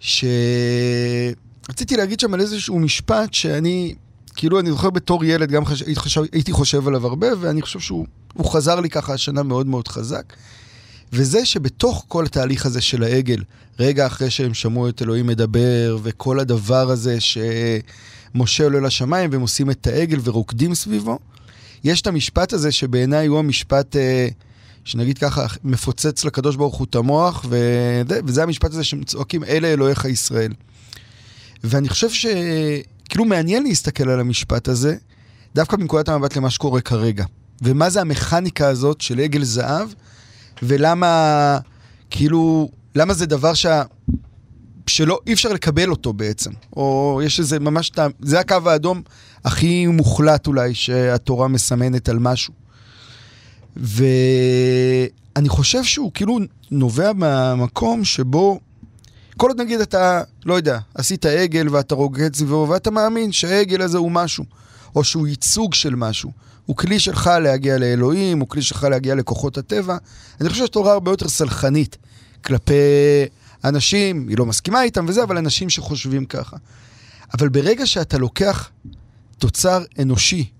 שרציתי 0.00 0.26
להגיד 1.96 2.20
שם 2.20 2.34
על 2.34 2.40
איזשהו 2.40 2.78
משפט 2.78 3.34
שאני, 3.34 3.94
כאילו, 4.36 4.60
אני 4.60 4.70
זוכר 4.70 4.90
בתור 4.90 5.24
ילד, 5.24 5.50
גם 5.50 5.64
חש... 5.64 5.82
חשב... 5.94 6.22
הייתי 6.32 6.52
חושב 6.52 6.88
עליו 6.88 7.06
הרבה, 7.06 7.26
ואני 7.40 7.62
חושב 7.62 7.80
שהוא 7.80 8.06
חזר 8.42 8.80
לי 8.80 8.90
ככה 8.90 9.12
השנה 9.12 9.42
מאוד 9.42 9.66
מאוד 9.66 9.88
חזק. 9.88 10.32
וזה 11.12 11.46
שבתוך 11.46 12.04
כל 12.08 12.24
התהליך 12.24 12.66
הזה 12.66 12.80
של 12.80 13.02
העגל, 13.02 13.42
רגע 13.78 14.06
אחרי 14.06 14.30
שהם 14.30 14.54
שמעו 14.54 14.88
את 14.88 15.02
אלוהים 15.02 15.26
מדבר, 15.26 15.98
וכל 16.02 16.40
הדבר 16.40 16.90
הזה 16.90 17.18
שמשה 17.20 18.64
עולה 18.64 18.80
לשמיים 18.80 19.30
והם 19.32 19.40
עושים 19.40 19.70
את 19.70 19.86
העגל 19.86 20.20
ורוקדים 20.24 20.74
סביבו, 20.74 21.18
יש 21.84 22.02
את 22.02 22.06
המשפט 22.06 22.52
הזה 22.52 22.72
שבעיניי 22.72 23.26
הוא 23.26 23.38
המשפט, 23.38 23.96
אה, 23.96 24.28
שנגיד 24.84 25.18
ככה, 25.18 25.46
מפוצץ 25.64 26.24
לקדוש 26.24 26.56
ברוך 26.56 26.76
הוא 26.76 26.86
את 26.90 26.94
המוח, 26.94 27.44
וזה, 27.48 28.20
וזה 28.24 28.42
המשפט 28.42 28.70
הזה 28.70 28.84
שהם 28.84 29.04
צועקים, 29.04 29.44
אלה 29.44 29.68
אלוהיך 29.68 30.04
ישראל. 30.04 30.52
ואני 31.64 31.88
חושב 31.88 32.10
שכאילו 32.10 33.24
מעניין 33.24 33.62
להסתכל 33.62 34.08
על 34.08 34.20
המשפט 34.20 34.68
הזה, 34.68 34.96
דווקא 35.54 35.76
מנקודת 35.76 36.08
המבט 36.08 36.36
למה 36.36 36.50
שקורה 36.50 36.80
כרגע. 36.80 37.24
ומה 37.62 37.90
זה 37.90 38.00
המכניקה 38.00 38.68
הזאת 38.68 39.00
של 39.00 39.20
עגל 39.20 39.44
זהב, 39.44 39.88
ולמה, 40.62 41.58
כאילו, 42.10 42.70
למה 42.94 43.14
זה 43.14 43.26
דבר 43.26 43.54
שה... 43.54 43.82
שלא, 44.88 45.18
אי 45.26 45.32
אפשר 45.32 45.52
לקבל 45.52 45.90
אותו 45.90 46.12
בעצם. 46.12 46.50
או 46.76 47.20
יש 47.24 47.40
איזה 47.40 47.60
ממש, 47.60 47.92
זה 48.20 48.40
הקו 48.40 48.56
האדום 48.66 49.02
הכי 49.44 49.86
מוחלט 49.86 50.46
אולי 50.46 50.74
שהתורה 50.74 51.48
מסמנת 51.48 52.08
על 52.08 52.18
משהו. 52.18 52.54
ואני 53.76 55.48
חושב 55.48 55.84
שהוא 55.84 56.10
כאילו 56.14 56.38
נובע 56.70 57.12
מהמקום 57.12 58.04
שבו, 58.04 58.60
כל 59.36 59.48
עוד 59.48 59.60
נגיד 59.60 59.80
אתה, 59.80 60.22
לא 60.46 60.54
יודע, 60.54 60.78
עשית 60.94 61.26
עגל 61.26 61.68
ואתה 61.70 61.94
רוגד 61.94 62.36
סביבו 62.36 62.66
ואתה 62.70 62.90
מאמין 62.90 63.32
שהעגל 63.32 63.82
הזה 63.82 63.98
הוא 63.98 64.10
משהו, 64.10 64.44
או 64.96 65.04
שהוא 65.04 65.26
ייצוג 65.26 65.74
של 65.74 65.94
משהו. 65.94 66.30
הוא 66.66 66.76
כלי 66.76 67.00
שלך 67.00 67.30
להגיע 67.42 67.78
לאלוהים, 67.78 68.40
הוא 68.40 68.48
כלי 68.48 68.62
שלך 68.62 68.84
להגיע 68.90 69.14
לכוחות 69.14 69.58
הטבע. 69.58 69.96
אני 70.40 70.48
חושב 70.48 70.64
שהתורה 70.64 70.92
הרבה 70.92 71.10
יותר 71.10 71.28
סלחנית 71.28 71.96
כלפי 72.44 72.74
אנשים, 73.64 74.28
היא 74.28 74.38
לא 74.38 74.46
מסכימה 74.46 74.82
איתם 74.82 75.04
וזה, 75.08 75.22
אבל 75.22 75.38
אנשים 75.38 75.70
שחושבים 75.70 76.24
ככה. 76.26 76.56
אבל 77.34 77.48
ברגע 77.48 77.86
שאתה 77.86 78.18
לוקח 78.18 78.70
תוצר 79.38 79.84
אנושי, 80.02 80.50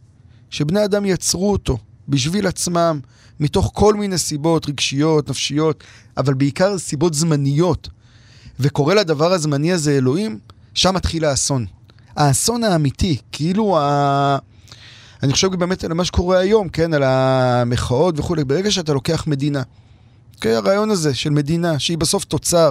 שבני 0.50 0.84
אדם 0.84 1.04
יצרו 1.04 1.52
אותו 1.52 1.78
בשביל 2.08 2.46
עצמם, 2.46 3.00
מתוך 3.40 3.70
כל 3.74 3.94
מיני 3.94 4.18
סיבות 4.18 4.68
רגשיות, 4.68 5.30
נפשיות, 5.30 5.84
אבל 6.16 6.34
בעיקר 6.34 6.78
סיבות 6.78 7.14
זמניות, 7.14 7.88
וקורא 8.60 8.94
לדבר 8.94 9.32
הזמני 9.32 9.72
הזה 9.72 9.96
אלוהים, 9.96 10.38
שם 10.74 10.94
מתחיל 10.94 11.24
האסון. 11.24 11.66
האסון 12.16 12.64
האמיתי, 12.64 13.16
כאילו 13.32 13.78
ה... 13.78 14.38
אני 15.22 15.32
חושב 15.32 15.54
באמת 15.54 15.84
על 15.84 15.92
מה 15.92 16.04
שקורה 16.04 16.38
היום, 16.38 16.68
כן, 16.68 16.94
על 16.94 17.02
המחאות 17.02 18.18
וכולי. 18.18 18.44
ברגע 18.44 18.70
שאתה 18.70 18.92
לוקח 18.92 19.26
מדינה, 19.26 19.62
כן, 20.40 20.50
הרעיון 20.50 20.90
הזה 20.90 21.14
של 21.14 21.30
מדינה, 21.30 21.78
שהיא 21.78 21.98
בסוף 21.98 22.24
תוצר 22.24 22.70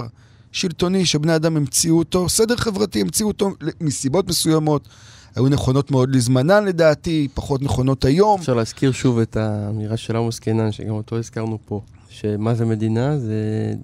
שלטוני 0.52 1.06
שבני 1.06 1.36
אדם 1.36 1.56
המציאו 1.56 1.98
אותו, 1.98 2.28
סדר 2.28 2.56
חברתי 2.56 3.00
המציאו 3.00 3.28
אותו 3.28 3.50
מסיבות 3.80 4.28
מסוימות. 4.28 4.88
היו 5.36 5.48
נכונות 5.48 5.90
מאוד 5.90 6.14
לזמנן 6.14 6.64
לדעתי, 6.64 7.28
פחות 7.34 7.62
נכונות 7.62 8.04
היום. 8.04 8.40
אפשר 8.40 8.54
להזכיר 8.54 8.92
שוב 8.92 9.18
את 9.18 9.36
האמירה 9.36 9.96
של 9.96 10.16
עמוס 10.16 10.38
קינן, 10.38 10.72
שגם 10.72 10.90
אותו 10.90 11.18
הזכרנו 11.18 11.58
פה, 11.64 11.80
שמה 12.08 12.54
זה 12.54 12.64
מדינה? 12.64 13.18
זה 13.18 13.34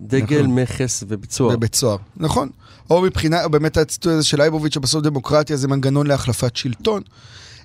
דגל, 0.01 0.43
נכון. 0.43 0.59
מכס 0.59 1.05
ובית 1.09 1.33
סוהר. 1.33 1.55
ובית 1.57 1.75
סוהר, 1.75 1.97
נכון. 2.17 2.49
או 2.91 3.03
מבחינה, 3.03 3.49
באמת 3.49 3.77
הציטוט 3.77 4.13
הזה 4.13 4.25
של 4.25 4.39
לייבוביץ', 4.39 4.75
שבסוף 4.75 5.03
דמוקרטיה 5.03 5.57
זה 5.57 5.69
מנגנון 5.69 6.07
להחלפת 6.07 6.57
שלטון. 6.57 7.03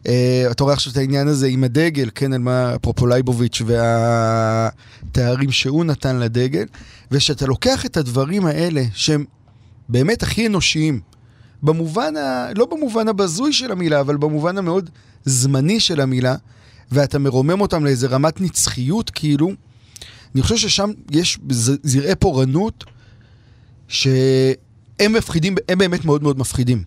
אה, 0.03 0.09
אתה 0.51 0.63
רואה 0.63 0.73
עכשיו 0.73 0.91
את 0.91 0.97
העניין 0.97 1.27
הזה 1.27 1.47
עם 1.47 1.63
הדגל, 1.63 2.09
כן, 2.15 2.33
על 2.33 2.41
מה, 2.41 2.75
אפרופו 2.75 3.07
לייבוביץ' 3.07 3.61
והתארים 3.65 5.51
שהוא 5.51 5.85
נתן 5.85 6.19
לדגל, 6.19 6.65
ושאתה 7.11 7.45
לוקח 7.45 7.85
את 7.85 7.97
הדברים 7.97 8.45
האלה, 8.45 8.83
שהם 8.93 9.25
באמת 9.89 10.23
הכי 10.23 10.47
אנושיים, 10.47 11.01
במובן, 11.63 12.17
ה... 12.17 12.47
לא 12.55 12.65
במובן 12.65 13.07
הבזוי 13.07 13.53
של 13.53 13.71
המילה, 13.71 13.99
אבל 13.99 14.17
במובן 14.17 14.57
המאוד 14.57 14.89
זמני 15.25 15.79
של 15.79 16.01
המילה, 16.01 16.35
ואתה 16.91 17.19
מרומם 17.19 17.61
אותם 17.61 17.85
לאיזה 17.85 18.07
רמת 18.07 18.41
נצחיות, 18.41 19.09
כאילו, 19.09 19.51
אני 20.35 20.41
חושב 20.41 20.57
ששם 20.57 20.91
יש 21.11 21.39
זרעי 21.83 22.15
פורענות 22.15 22.83
שהם 23.87 25.13
מפחידים, 25.13 25.55
הם 25.69 25.77
באמת 25.77 26.05
מאוד 26.05 26.23
מאוד 26.23 26.39
מפחידים. 26.39 26.83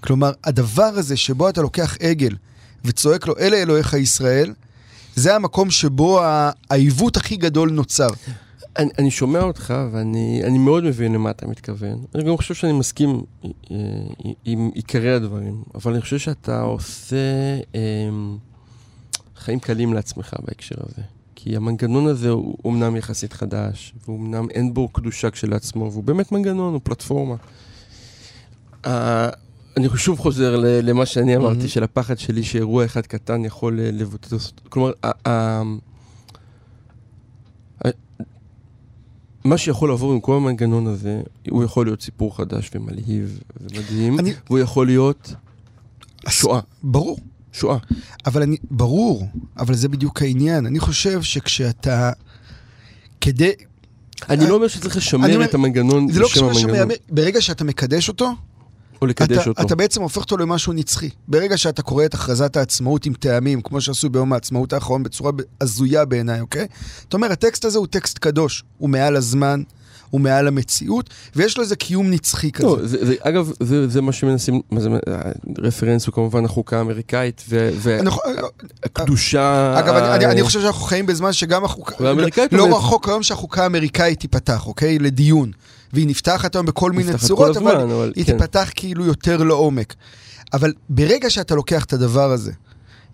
כלומר, 0.00 0.32
הדבר 0.44 0.82
הזה 0.82 1.16
שבו 1.16 1.48
אתה 1.48 1.62
לוקח 1.62 1.96
עגל 2.00 2.34
וצועק 2.84 3.26
לו, 3.26 3.34
אלה 3.38 3.56
אלוהיך 3.56 3.94
ישראל, 3.94 4.54
זה 5.14 5.34
המקום 5.34 5.70
שבו 5.70 6.20
העיוות 6.70 7.16
הכי 7.16 7.36
גדול 7.36 7.70
נוצר. 7.70 8.08
אני, 8.78 8.90
אני 8.98 9.10
שומע 9.10 9.40
אותך 9.40 9.74
ואני 9.92 10.40
אני 10.44 10.58
מאוד 10.58 10.84
מבין 10.84 11.12
למה 11.12 11.30
אתה 11.30 11.46
מתכוון. 11.46 12.04
אני 12.14 12.24
גם 12.24 12.36
חושב 12.36 12.54
שאני 12.54 12.72
מסכים 12.72 13.22
אה, 13.44 13.76
עם 14.44 14.70
עיקרי 14.74 15.14
הדברים, 15.14 15.62
אבל 15.74 15.92
אני 15.92 16.00
חושב 16.00 16.18
שאתה 16.18 16.60
עושה 16.60 17.16
אה, 17.74 17.80
חיים 19.36 19.60
קלים 19.60 19.92
לעצמך 19.94 20.34
בהקשר 20.46 20.74
הזה. 20.78 21.02
כי 21.34 21.56
המנגנון 21.56 22.06
הזה 22.06 22.30
הוא 22.30 22.58
אומנם 22.64 22.96
יחסית 22.96 23.32
חדש, 23.32 23.94
ואומנם 24.08 24.50
אין 24.50 24.74
בו 24.74 24.88
קדושה 24.88 25.30
כשלעצמו, 25.30 25.92
והוא 25.92 26.04
באמת 26.04 26.32
מנגנון, 26.32 26.72
הוא 26.72 26.80
פלטפורמה. 26.84 27.36
אני 29.78 29.88
שוב 29.96 30.18
חוזר 30.18 30.56
למה 30.60 31.06
שאני 31.06 31.36
אמרתי, 31.36 31.64
mm-hmm. 31.64 31.68
של 31.68 31.82
הפחד 31.82 32.18
שלי 32.18 32.42
שאירוע 32.42 32.84
אחד 32.84 33.06
קטן 33.06 33.44
יכול 33.44 33.80
אה, 33.80 33.90
לבטא... 33.92 34.36
כלומר, 34.68 34.92
uh, 35.06 35.08
uh, 37.84 37.88
מה 39.44 39.58
שיכול 39.58 39.88
לעבור 39.88 40.12
עם 40.12 40.20
כל 40.20 40.36
המנגנון 40.36 40.86
הזה, 40.86 41.20
הוא 41.50 41.64
יכול 41.64 41.86
להיות 41.86 42.02
סיפור 42.02 42.36
חדש 42.36 42.70
ומלהיב 42.74 43.40
ומדהים, 43.60 44.18
אני... 44.18 44.32
והוא 44.46 44.58
יכול 44.58 44.86
להיות 44.86 45.32
שואה. 46.28 46.60
ברור. 46.82 47.18
שואה. 47.52 47.76
אבל 48.26 48.42
אני, 48.42 48.56
ברור, 48.70 49.26
אבל 49.58 49.74
זה 49.74 49.88
בדיוק 49.88 50.22
העניין. 50.22 50.66
אני 50.66 50.80
חושב 50.80 51.22
שכשאתה, 51.22 52.12
כדי... 53.20 53.52
אני 54.30 54.46
לא 54.46 54.54
אומר 54.54 54.68
שצריך 54.68 54.96
לשמר 54.96 55.44
את 55.44 55.54
המנגנון 55.54 56.06
בשם 56.06 56.10
המנגנון. 56.10 56.12
זה 56.12 56.20
לא 56.20 56.28
קשור 56.28 56.50
לשמר, 56.50 56.84
ברגע 57.10 57.40
שאתה 57.40 57.64
מקדש 57.64 58.08
אותו, 58.08 58.32
או 59.02 59.06
לקדש 59.06 59.38
אתה, 59.38 59.48
אותו. 59.50 59.62
אתה 59.62 59.76
בעצם 59.76 60.02
הופך 60.02 60.22
אותו 60.22 60.36
למשהו 60.36 60.72
נצחי. 60.72 61.10
ברגע 61.28 61.56
שאתה 61.56 61.82
קורא 61.82 62.04
את 62.04 62.14
הכרזת 62.14 62.56
העצמאות 62.56 63.06
עם 63.06 63.12
טעמים, 63.12 63.60
כמו 63.60 63.80
שעשו 63.80 64.10
ביום 64.10 64.32
העצמאות 64.32 64.72
האחרון 64.72 65.02
בצורה 65.02 65.32
הזויה 65.60 66.04
בעיניי, 66.04 66.40
אוקיי? 66.40 66.66
אתה 67.08 67.16
אומר, 67.16 67.32
הטקסט 67.32 67.64
הזה 67.64 67.78
הוא 67.78 67.86
טקסט 67.86 68.18
קדוש, 68.18 68.64
הוא 68.78 68.88
מעל 68.88 69.16
הזמן, 69.16 69.62
הוא 70.10 70.20
מעל 70.20 70.48
המציאות, 70.48 71.10
ויש 71.36 71.56
לו 71.56 71.62
איזה 71.62 71.76
קיום 71.76 72.10
נצחי 72.10 72.52
כזה. 72.52 72.66
לא, 72.66 72.78
זה, 72.82 73.06
זה, 73.06 73.14
אגב, 73.20 73.52
זה, 73.60 73.88
זה 73.88 74.00
מה 74.00 74.12
שמנסים, 74.12 74.60
מה 74.70 74.80
זה, 74.80 74.88
רפרנס 75.58 76.06
הוא 76.06 76.14
כמובן 76.14 76.44
החוקה 76.44 76.78
האמריקאית, 76.78 77.44
והקדושה... 78.78 79.78
אגב, 79.78 79.94
ה... 79.94 80.14
אני, 80.14 80.26
אני 80.26 80.42
חושב 80.42 80.60
שאנחנו 80.60 80.80
חיים 80.80 81.06
בזמן 81.06 81.32
שגם 81.32 81.64
החוקה... 81.64 81.94
לא, 82.00 82.14
לא 82.52 82.76
רחוק 82.76 83.08
היום 83.08 83.22
שהחוקה 83.22 83.62
האמריקאית 83.62 84.20
תיפתח, 84.20 84.66
אוקיי? 84.66 84.98
לדיון. 84.98 85.50
והיא 85.92 86.06
נפתחת 86.06 86.54
היום 86.54 86.66
בכל 86.66 86.92
מיני 86.92 87.18
צורות, 87.18 87.56
אבל, 87.56 87.76
הזמן, 87.76 87.90
אבל 87.90 88.12
היא 88.16 88.24
כן. 88.24 88.32
תיפתח 88.32 88.70
כאילו 88.74 89.06
יותר 89.06 89.42
לעומק. 89.42 89.94
אבל 90.52 90.72
ברגע 90.88 91.30
שאתה 91.30 91.54
לוקח 91.54 91.84
את 91.84 91.92
הדבר 91.92 92.30
הזה, 92.32 92.52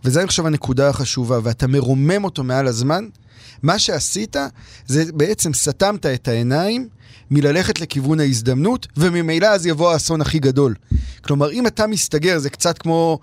וזה 0.05 0.21
אני 0.21 0.29
חושב 0.29 0.47
הנקודה 0.47 0.89
החשובה, 0.89 1.39
ואתה 1.43 1.67
מרומם 1.67 2.25
אותו 2.25 2.45
מעל 2.45 2.67
הזמן, 2.67 3.09
מה 3.63 3.79
שעשית 3.79 4.37
זה 4.87 5.05
בעצם 5.15 5.55
סתמת 5.55 6.07
את 6.07 6.29
העיניים 6.29 6.89
מללכת 7.31 7.81
לכיוון 7.81 8.21
ההזדמנות, 8.21 8.87
וממילא 8.97 9.47
אז 9.47 9.67
יבוא 9.67 9.93
האסון 9.93 10.21
הכי 10.21 10.39
גדול. 10.39 10.75
כלומר, 11.25 11.51
אם 11.51 11.67
אתה 11.67 11.87
מסתגר, 11.87 12.39
זה 12.39 12.51
קצת 12.51 12.79
כמו, 12.79 13.19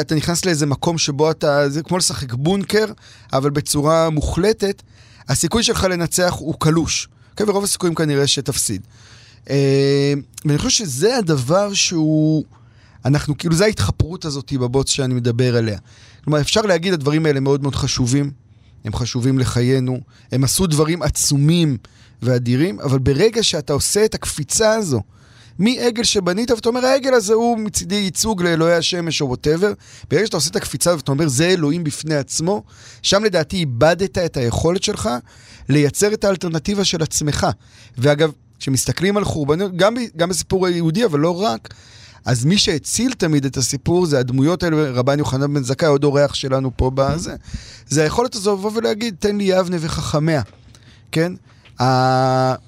אתה 0.00 0.14
נכנס 0.14 0.44
לאיזה 0.44 0.66
מקום 0.66 0.98
שבו 0.98 1.30
אתה, 1.30 1.68
זה 1.68 1.82
כמו 1.82 1.98
לשחק 1.98 2.34
בונקר, 2.34 2.86
אבל 3.32 3.50
בצורה 3.50 4.10
מוחלטת, 4.10 4.82
הסיכוי 5.28 5.62
שלך 5.62 5.84
לנצח 5.84 6.34
הוא 6.38 6.54
קלוש. 6.58 7.08
כן, 7.36 7.48
ורוב 7.48 7.64
הסיכויים 7.64 7.94
כנראה 7.94 8.26
שתפסיד. 8.26 8.82
אה, 9.50 10.14
ואני 10.44 10.58
חושב 10.58 10.84
שזה 10.84 11.16
הדבר 11.16 11.72
שהוא... 11.72 12.44
אנחנו, 13.04 13.38
כאילו, 13.38 13.54
זה 13.54 13.64
ההתחפרות 13.64 14.24
הזאת 14.24 14.52
בבוץ 14.52 14.90
שאני 14.90 15.14
מדבר 15.14 15.56
עליה. 15.56 15.78
כלומר, 16.24 16.40
אפשר 16.40 16.62
להגיד, 16.62 16.92
הדברים 16.92 17.26
האלה 17.26 17.40
מאוד 17.40 17.62
מאוד 17.62 17.74
חשובים, 17.74 18.30
הם 18.84 18.94
חשובים 18.94 19.38
לחיינו, 19.38 20.00
הם 20.32 20.44
עשו 20.44 20.66
דברים 20.66 21.02
עצומים 21.02 21.76
ואדירים, 22.22 22.80
אבל 22.80 22.98
ברגע 22.98 23.42
שאתה 23.42 23.72
עושה 23.72 24.04
את 24.04 24.14
הקפיצה 24.14 24.72
הזו, 24.74 25.00
מעגל 25.58 26.04
שבנית, 26.04 26.50
ואתה 26.50 26.68
אומר, 26.68 26.86
העגל 26.86 27.14
הזה 27.14 27.34
הוא 27.34 27.58
מצידי 27.58 27.94
ייצוג 27.94 28.42
לאלוהי 28.42 28.74
השמש 28.74 29.20
או 29.20 29.28
ווטאבר, 29.28 29.72
ברגע 30.10 30.26
שאתה 30.26 30.36
עושה 30.36 30.50
את 30.50 30.56
הקפיצה 30.56 30.94
ואתה 30.96 31.12
אומר, 31.12 31.28
זה 31.28 31.48
אלוהים 31.48 31.84
בפני 31.84 32.14
עצמו, 32.14 32.62
שם 33.02 33.24
לדעתי 33.24 33.56
איבדת 33.56 34.18
את 34.18 34.36
היכולת 34.36 34.82
שלך 34.82 35.08
לייצר 35.68 36.12
את 36.12 36.24
האלטרנטיבה 36.24 36.84
של 36.84 37.02
עצמך. 37.02 37.46
ואגב, 37.98 38.30
כשמסתכלים 38.58 39.16
על 39.16 39.24
חורבנות, 39.24 39.76
גם, 39.76 39.94
גם 40.16 40.28
בסיפור 40.28 40.66
היהודי, 40.66 41.04
אבל 41.04 41.20
לא 41.20 41.42
רק, 41.42 41.74
אז 42.24 42.44
מי 42.44 42.58
שהציל 42.58 43.12
תמיד 43.12 43.44
את 43.44 43.56
הסיפור 43.56 44.06
זה 44.06 44.18
הדמויות 44.18 44.62
האלה, 44.62 44.90
רבן 44.90 45.18
יוחנן 45.18 45.54
בן 45.54 45.62
זכאי, 45.62 45.88
עוד 45.88 46.04
אורח 46.04 46.34
שלנו 46.34 46.70
פה 46.76 46.90
בזה, 46.94 47.34
זה 47.88 48.02
היכולת 48.02 48.34
הזו 48.34 48.52
לבוא 48.52 48.70
ולהגיד, 48.74 49.14
תן 49.18 49.36
לי 49.36 49.44
יבנה 49.44 49.76
וחכמיה, 49.80 50.42
כן? 51.12 51.32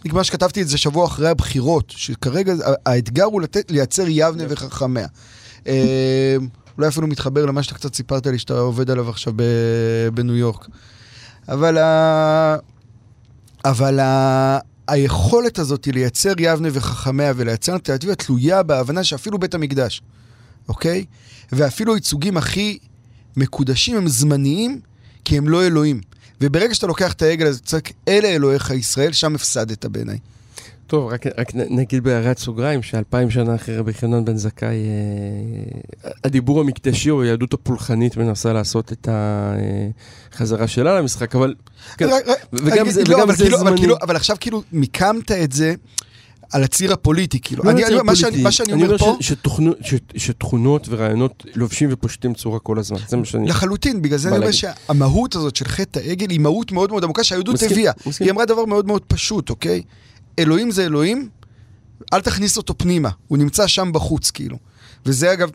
נגמר 0.05 0.23
שכתבתי 0.23 0.63
את 0.63 0.69
זה 0.69 0.79
שבוע 0.79 1.07
אחרי 1.07 1.29
הבחירות, 1.29 1.93
שכרגע 1.97 2.55
האתגר 2.87 3.25
הוא 3.25 3.41
לתת, 3.41 3.71
לייצר 3.71 4.05
יבנה 4.09 4.45
וחכמיה. 4.49 5.07
אה, 5.67 6.37
אולי 6.79 6.89
אפילו 6.89 7.07
מתחבר 7.07 7.47
למה 7.47 7.63
שאתה 7.63 7.75
קצת 7.75 7.95
סיפרת 7.95 8.27
לי 8.27 8.39
שאתה 8.39 8.55
עובד 8.55 8.91
עליו 8.91 9.11
עכשיו 9.11 9.33
בניו 10.15 10.37
יורק. 10.37 10.67
אבל, 11.49 11.79
אבל 13.70 14.00
היכולת 14.88 15.59
הזאת 15.59 15.87
לייצר 15.87 16.33
יבנה 16.38 16.68
וחכמיה 16.72 17.33
ולייצר 17.37 17.72
אלטרנטיבה 17.72 18.14
תלויה 18.14 18.62
בהבנה 18.62 19.05
שאפילו 19.05 19.38
בית 19.38 19.55
המקדש, 19.55 20.02
אוקיי? 20.68 21.05
ואפילו 21.52 21.94
הייצוגים 21.94 22.37
הכי 22.37 22.79
מקודשים 23.37 23.96
הם 23.96 24.09
זמניים, 24.09 24.81
כי 25.24 25.38
הם 25.38 25.48
לא 25.48 25.66
אלוהים. 25.66 26.00
וברגע 26.40 26.74
שאתה 26.74 26.87
לוקח 26.87 27.12
את 27.12 27.22
העגל 27.22 27.46
הזה, 27.46 27.59
צועק, 27.61 27.92
אלה 28.09 28.29
אלוהיך 28.29 28.70
ישראל, 28.70 29.12
שם 29.12 29.35
הפסדת 29.35 29.85
בעיניי. 29.85 30.18
טוב, 30.87 31.12
רק, 31.12 31.27
רק 31.38 31.55
נגיד 31.55 32.05
בהערת 32.05 32.38
סוגריים, 32.38 32.83
שאלפיים 32.83 33.31
שנה 33.31 33.55
אחרי 33.55 33.77
רבי 33.77 33.94
חנון 33.94 34.25
בן 34.25 34.37
זכאי, 34.37 34.68
אה, 34.68 36.11
הדיבור 36.25 36.61
המקדשי 36.61 37.11
או 37.11 37.22
היהדות 37.22 37.55
הפולחנית 37.55 38.16
מנסה 38.16 38.53
לעשות 38.53 38.92
את 38.92 39.09
החזרה 40.33 40.68
שלה 40.68 41.01
למשחק, 41.01 41.35
אבל... 41.35 41.55
כן, 41.96 42.09
וגם 42.53 42.90
זה, 42.90 43.05
לא, 43.09 43.16
וגם 43.16 43.33
זה 43.33 43.44
כאילו, 43.44 43.59
זמני. 43.59 43.70
אבל, 43.70 43.79
כאילו, 43.79 43.96
אבל 44.03 44.16
עכשיו 44.16 44.37
כאילו 44.40 44.62
מיקמת 44.72 45.31
את 45.33 45.53
זה 45.53 45.75
על 46.53 46.64
הציר 46.64 46.92
הפוליטי, 46.92 47.40
כאילו. 47.40 47.64
לא 47.64 47.70
אני, 47.70 47.85
אני, 47.85 48.03
מה, 48.05 48.16
שאני, 48.16 48.42
מה 48.42 48.53
שאני 48.53 48.72
אומר, 48.72 48.85
אומר 48.87 48.99
פה... 48.99 49.16
אני 49.59 49.68
אומר 49.68 49.75
שתכונות 50.16 50.87
ורעיונות 50.90 51.46
לובשים 51.55 51.88
ופושטים 51.92 52.35
צורה 52.35 52.59
כל 52.59 52.79
הזמן, 52.79 52.99
זה 53.09 53.16
מה 53.16 53.25
שאני... 53.25 53.49
לחלוטין, 53.49 54.03
בגלל 54.03 54.18
זה 54.18 54.29
אני 54.29 54.37
אומר 54.38 54.53
שהמהות 54.53 55.35
הזאת 55.35 55.57
של 55.57 55.64
חטא 55.64 55.99
העגל 55.99 56.31
היא 56.31 56.40
מהות 56.40 56.72
מאוד 56.72 56.90
מאוד 56.90 57.05
עמוקה 57.05 57.25
שהיהדות 57.25 57.62
הביאה. 57.62 57.92
היא 58.20 58.31
אמרה 58.31 58.44
דבר 58.44 58.64
מאוד 58.64 58.87
מאוד 58.87 59.03
פשוט, 59.07 59.51
אוקיי? 59.51 59.83
אלוהים 60.38 60.70
זה 60.70 60.85
אלוהים, 60.85 61.29
אל 62.12 62.20
תכניס 62.20 62.57
אותו 62.57 62.79
פנימה, 62.79 63.11
הוא 63.27 63.38
נמצא 63.38 63.66
שם 63.66 63.92
בחוץ, 63.92 64.31
כאילו. 64.31 64.57
וזה 65.07 65.33
אגב, 65.33 65.51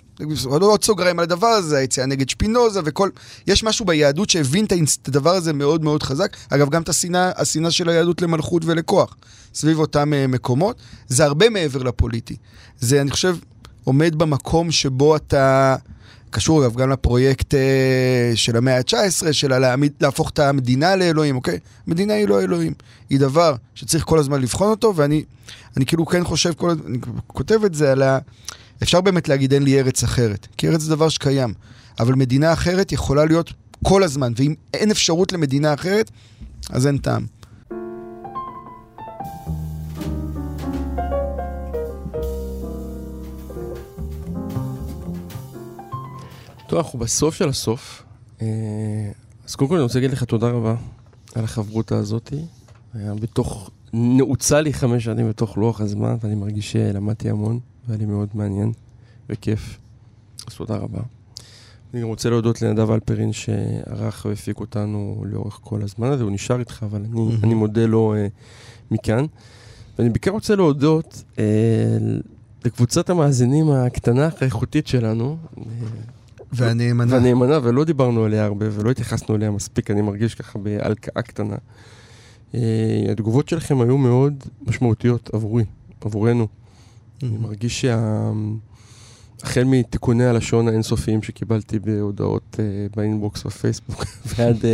עוד 0.45 0.83
סוגריים 0.83 1.19
על 1.19 1.23
הדבר 1.23 1.47
הזה, 1.47 1.77
היציאה 1.77 2.05
נגד 2.05 2.29
שפינוזה 2.29 2.79
וכל... 2.85 3.09
יש 3.47 3.63
משהו 3.63 3.85
ביהדות 3.85 4.29
שהבין 4.29 4.65
את 4.65 5.07
הדבר 5.07 5.29
הזה 5.29 5.53
מאוד 5.53 5.83
מאוד 5.83 6.03
חזק. 6.03 6.37
אגב, 6.49 6.69
גם 6.69 6.81
את 6.81 6.89
השנאה, 6.89 7.31
השנאה 7.35 7.71
של 7.71 7.89
היהדות 7.89 8.21
למלכות 8.21 8.65
ולכוח, 8.65 9.15
סביב 9.53 9.79
אותם 9.79 10.13
uh, 10.13 10.27
מקומות. 10.27 10.77
זה 11.07 11.25
הרבה 11.25 11.49
מעבר 11.49 11.83
לפוליטי. 11.83 12.35
זה, 12.79 13.01
אני 13.01 13.11
חושב, 13.11 13.37
עומד 13.83 14.15
במקום 14.15 14.71
שבו 14.71 15.15
אתה... 15.15 15.75
קשור 16.31 16.65
אגב 16.65 16.75
גם 16.75 16.89
לפרויקט 16.89 17.53
uh, 17.53 17.57
של 18.35 18.57
המאה 18.57 18.77
ה-19, 18.77 19.33
של 19.33 19.57
להעמיד, 19.57 19.91
להפוך 20.01 20.29
את 20.29 20.39
המדינה 20.39 20.95
לאלוהים, 20.95 21.35
אוקיי? 21.35 21.59
מדינה 21.87 22.13
היא 22.13 22.27
לא 22.27 22.41
אלוהים, 22.41 22.73
היא 23.09 23.19
דבר 23.19 23.55
שצריך 23.75 24.03
כל 24.03 24.19
הזמן 24.19 24.41
לבחון 24.41 24.69
אותו, 24.69 24.93
ואני 24.95 25.23
אני 25.77 25.85
כאילו 25.85 26.05
כן 26.05 26.23
חושב, 26.23 26.53
כל, 26.53 26.75
אני 26.85 26.97
כותב 27.27 27.59
את 27.65 27.73
זה 27.73 27.91
על 27.91 28.01
ה... 28.01 28.19
אפשר 28.83 29.01
באמת 29.01 29.27
להגיד 29.27 29.53
אין 29.53 29.63
לי 29.63 29.79
ארץ 29.79 30.03
אחרת, 30.03 30.47
כי 30.57 30.67
ארץ 30.67 30.81
זה 30.81 30.95
דבר 30.95 31.09
שקיים, 31.09 31.53
אבל 31.99 32.15
מדינה 32.15 32.53
אחרת 32.53 32.91
יכולה 32.91 33.25
להיות 33.25 33.53
כל 33.83 34.03
הזמן, 34.03 34.33
ואם 34.35 34.53
אין 34.73 34.91
אפשרות 34.91 35.31
למדינה 35.31 35.73
אחרת, 35.73 36.11
אז 36.69 36.87
אין 36.87 36.97
טעם. 36.97 37.25
טוב, 46.71 46.79
אנחנו 46.79 46.99
בסוף 46.99 47.35
של 47.35 47.49
הסוף. 47.49 48.03
אה, 48.41 48.47
אז 49.45 49.55
קודם 49.55 49.69
כל 49.69 49.75
אני 49.75 49.83
רוצה 49.83 49.99
להגיד 49.99 50.11
לך 50.11 50.23
תודה 50.23 50.49
רבה 50.49 50.75
על 51.35 51.43
החברותה 51.43 51.97
הזאת. 51.97 52.33
היה 52.93 53.13
בתוך, 53.13 53.69
נעוצה 53.93 54.61
לי 54.61 54.73
חמש 54.73 55.03
שנים 55.03 55.29
בתוך 55.29 55.57
לוח 55.57 55.81
הזמן, 55.81 56.15
ואני 56.21 56.35
מרגיש 56.35 56.71
שלמדתי 56.71 57.29
המון, 57.29 57.59
והיה 57.87 57.99
לי 57.99 58.05
מאוד 58.05 58.29
מעניין 58.33 58.71
וכיף. 59.29 59.77
אז 60.47 60.53
תודה 60.53 60.75
רבה. 60.75 60.99
אני 61.93 62.01
גם 62.01 62.07
רוצה 62.07 62.29
להודות 62.29 62.61
לנדב 62.61 62.91
אלפרין 62.91 63.33
שערך 63.33 64.25
והפיק 64.29 64.59
אותנו 64.59 65.23
לאורך 65.27 65.59
כל 65.63 65.81
הזמן 65.81 66.11
הזה, 66.11 66.23
הוא 66.23 66.31
נשאר 66.31 66.59
איתך, 66.59 66.83
אבל 66.83 67.01
אני, 67.01 67.07
mm-hmm. 67.09 67.43
אני 67.43 67.53
מודה 67.53 67.85
לו 67.85 68.15
uh, 68.15 68.31
מכאן. 68.91 69.25
ואני 69.99 70.09
בעיקר 70.09 70.31
רוצה 70.31 70.55
להודות 70.55 71.23
uh, 71.35 71.39
לקבוצת 72.65 73.09
המאזינים 73.09 73.71
הקטנה, 73.71 74.29
האיכותית 74.41 74.87
שלנו. 74.87 75.37
Uh, 75.55 75.61
והנאמנה. 76.53 77.13
והנאמנה, 77.13 77.59
ולא 77.63 77.85
דיברנו 77.85 78.23
עליה 78.23 78.45
הרבה 78.45 78.65
ולא 78.71 78.91
התייחסנו 78.91 79.35
אליה 79.35 79.51
מספיק, 79.51 79.91
אני 79.91 80.01
מרגיש 80.01 80.35
ככה 80.35 80.59
בהלקאה 80.59 81.21
קטנה. 81.21 81.55
אה, 82.55 82.59
התגובות 83.11 83.49
שלכם 83.49 83.81
היו 83.81 83.97
מאוד 83.97 84.43
משמעותיות 84.67 85.29
עבורי, 85.33 85.63
עבורנו. 86.01 86.47
אני 87.23 87.37
מרגיש 87.37 87.81
שה... 87.81 88.31
החל 89.43 89.63
מתיקוני 89.63 90.25
הלשון 90.25 90.67
האינסופיים 90.67 91.23
שקיבלתי 91.23 91.79
בהודעות 91.79 92.55
uh, 92.55 92.95
באינבוקס 92.95 93.43
בפייסבוק, 93.43 94.05
ועד 94.25 94.55
uh, 94.55 94.65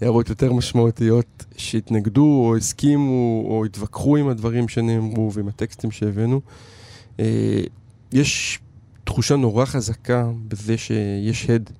הערות 0.00 0.28
יותר 0.28 0.52
משמעותיות 0.52 1.44
שהתנגדו 1.56 2.24
או 2.24 2.56
הסכימו 2.56 3.44
או 3.46 3.64
התווכחו 3.64 4.16
עם 4.16 4.28
הדברים 4.28 4.68
שנאמרו 4.68 5.32
ועם 5.32 5.48
הטקסטים 5.48 5.90
שהבאנו, 5.90 6.40
אה, 7.16 7.20
יש 8.12 8.60
תחושה 9.04 9.36
נורא 9.36 9.64
חזקה 9.64 10.30
בזה 10.48 10.78
שיש 10.78 11.50
הד 11.50 11.70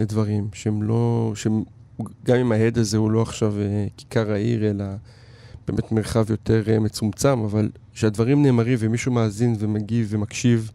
לדברים, 0.00 0.48
שהם 0.52 0.82
לא, 0.82 1.32
שהם, 1.34 1.62
גם 2.24 2.36
אם 2.36 2.52
ההד 2.52 2.78
הזה 2.78 2.96
הוא 2.96 3.10
לא 3.10 3.22
עכשיו 3.22 3.54
אה, 3.54 3.90
כיכר 3.96 4.32
העיר, 4.32 4.70
אלא 4.70 4.84
באמת 5.66 5.92
מרחב 5.92 6.30
יותר 6.30 6.62
אה, 6.66 6.80
מצומצם, 6.80 7.38
אבל 7.38 7.70
שהדברים 7.92 8.42
נאמרים 8.42 8.78
ומישהו 8.80 9.12
מאזין 9.12 9.56
ומגיב 9.58 10.08
ומקשיב, 10.10 10.70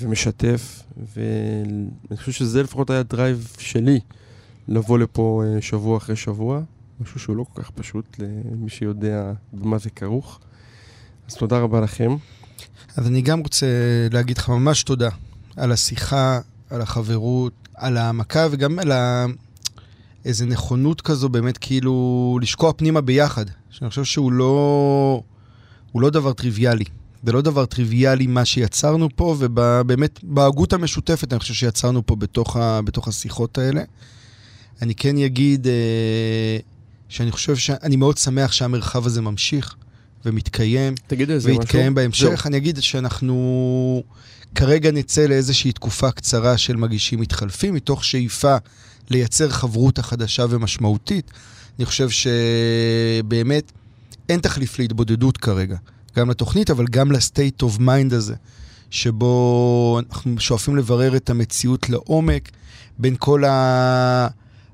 ומשתף, 0.00 0.82
ואני 1.14 2.16
חושב 2.16 2.32
שזה 2.32 2.62
לפחות 2.62 2.90
היה 2.90 3.02
drive 3.02 3.56
שלי, 3.58 4.00
לבוא 4.68 4.98
לפה 4.98 5.42
אה, 5.46 5.62
שבוע 5.62 5.96
אחרי 5.96 6.16
שבוע, 6.16 6.60
משהו 7.00 7.20
שהוא 7.20 7.36
לא 7.36 7.44
כל 7.52 7.62
כך 7.62 7.70
פשוט 7.70 8.18
למי 8.18 8.70
שיודע 8.70 9.32
במה 9.52 9.78
זה 9.78 9.90
כרוך. 9.90 10.40
אז 11.28 11.34
תודה 11.34 11.58
רבה 11.58 11.80
לכם. 11.80 12.16
אז 12.96 13.06
אני 13.06 13.22
גם 13.22 13.40
רוצה 13.40 13.66
להגיד 14.12 14.38
לך 14.38 14.48
ממש 14.48 14.82
תודה 14.82 15.08
על 15.56 15.72
השיחה, 15.72 16.40
על 16.70 16.80
החברות, 16.80 17.52
על 17.74 17.96
העמקה 17.96 18.48
וגם 18.50 18.78
על 18.78 18.92
ה... 18.92 19.26
איזה 20.24 20.46
נכונות 20.46 21.00
כזו 21.00 21.28
באמת 21.28 21.58
כאילו 21.58 22.38
לשקוע 22.42 22.72
פנימה 22.76 23.00
ביחד, 23.00 23.44
שאני 23.70 23.90
חושב 23.90 24.04
שהוא 24.04 24.32
לא, 24.32 25.22
הוא 25.92 26.02
לא 26.02 26.10
דבר 26.10 26.32
טריוויאלי. 26.32 26.84
זה 27.24 27.32
לא 27.32 27.40
דבר 27.40 27.66
טריוויאלי 27.66 28.26
מה 28.26 28.44
שיצרנו 28.44 29.08
פה, 29.16 29.36
ובאמת, 29.38 30.20
בהגות 30.22 30.72
המשותפת, 30.72 31.32
אני 31.32 31.40
חושב 31.40 31.54
שיצרנו 31.54 32.06
פה 32.06 32.16
בתוך, 32.16 32.56
ה, 32.56 32.82
בתוך 32.82 33.08
השיחות 33.08 33.58
האלה. 33.58 33.82
אני 34.82 34.94
כן 34.94 35.16
אגיד 35.18 35.66
אה, 35.66 36.58
שאני 37.08 37.32
חושב 37.32 37.56
שאני 37.56 37.96
מאוד 37.96 38.18
שמח 38.18 38.52
שהמרחב 38.52 39.06
הזה 39.06 39.20
ממשיך 39.20 39.74
ומתקיים. 40.26 40.94
תגיד 41.06 41.30
איזה 41.30 41.48
משהו. 41.48 41.60
ויתקיים 41.60 41.94
בהמשך. 41.94 42.26
זהו. 42.26 42.34
אני 42.46 42.56
אגיד 42.56 42.78
שאנחנו 42.82 44.02
כרגע 44.54 44.90
נצא 44.90 45.26
לאיזושהי 45.26 45.72
תקופה 45.72 46.10
קצרה 46.10 46.58
של 46.58 46.76
מגישים 46.76 47.20
מתחלפים, 47.20 47.74
מתוך 47.74 48.04
שאיפה 48.04 48.56
לייצר 49.10 49.50
חבורה 49.50 49.98
חדשה 49.98 50.44
ומשמעותית. 50.50 51.30
אני 51.78 51.86
חושב 51.86 52.08
שבאמת 52.10 53.72
אין 54.28 54.40
תחליף 54.40 54.78
להתבודדות 54.78 55.36
כרגע. 55.36 55.76
גם 56.16 56.30
לתוכנית, 56.30 56.70
אבל 56.70 56.86
גם 56.90 57.12
ל 57.12 57.20
state 57.20 57.62
of 57.62 57.78
mind 57.78 58.12
הזה, 58.12 58.34
שבו 58.90 60.00
אנחנו 60.06 60.40
שואפים 60.40 60.76
לברר 60.76 61.16
את 61.16 61.30
המציאות 61.30 61.88
לעומק, 61.88 62.50
בין 62.98 63.14
כל 63.18 63.44
ה... 63.44 64.28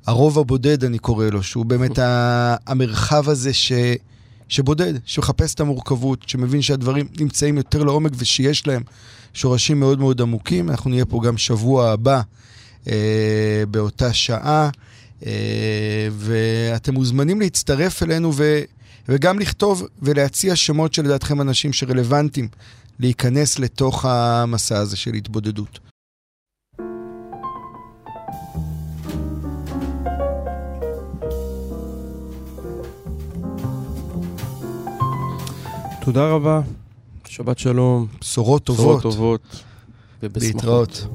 הרוב 0.07 0.39
הבודד, 0.39 0.85
אני 0.85 0.99
קורא 0.99 1.27
לו, 1.27 1.43
שהוא 1.43 1.67
באמת 1.67 1.99
ה... 2.05 2.57
המרחב 2.67 3.29
הזה 3.29 3.53
ש... 3.53 3.73
שבודד, 4.51 4.95
שמחפש 5.05 5.55
את 5.55 5.61
המורכבות, 5.61 6.29
שמבין 6.29 6.63
שהדברים 6.63 7.09
נמצאים 7.21 7.57
יותר 7.57 7.85
לעומק 7.85 8.13
ושיש 8.19 8.67
להם 8.67 8.83
שורשים 9.35 9.81
מאוד 9.81 9.99
מאוד 9.99 10.21
עמוקים. 10.21 10.71
אנחנו 10.71 10.91
נהיה 10.91 11.05
פה 11.05 11.21
גם 11.25 11.39
שבוע 11.39 11.91
הבא 11.91 12.21
אה, 12.89 13.63
באותה 13.71 14.13
שעה, 14.13 14.71
אה, 15.27 15.33
ואתם 16.13 16.95
מוזמנים 16.95 17.41
להצטרף 17.41 18.03
אלינו 18.03 18.33
ו... 18.35 18.61
וגם 19.09 19.39
לכתוב 19.39 19.87
ולהציע 20.03 20.57
שמות 20.57 20.95
שלדעתכם 20.95 21.41
אנשים 21.41 21.73
שרלוונטיים 21.73 22.49
להיכנס 23.01 23.59
לתוך 23.59 24.05
המסע 24.05 24.79
הזה 24.79 24.97
של 24.97 25.15
התבודדות. 25.15 25.90
תודה 36.01 36.29
רבה, 36.31 36.61
שבת 37.27 37.59
שלום. 37.59 38.07
בשורות 38.21 38.65
טובות. 38.65 38.99
בשורות 38.99 39.03
טובות. 39.03 39.63
להתראות. 40.37 41.07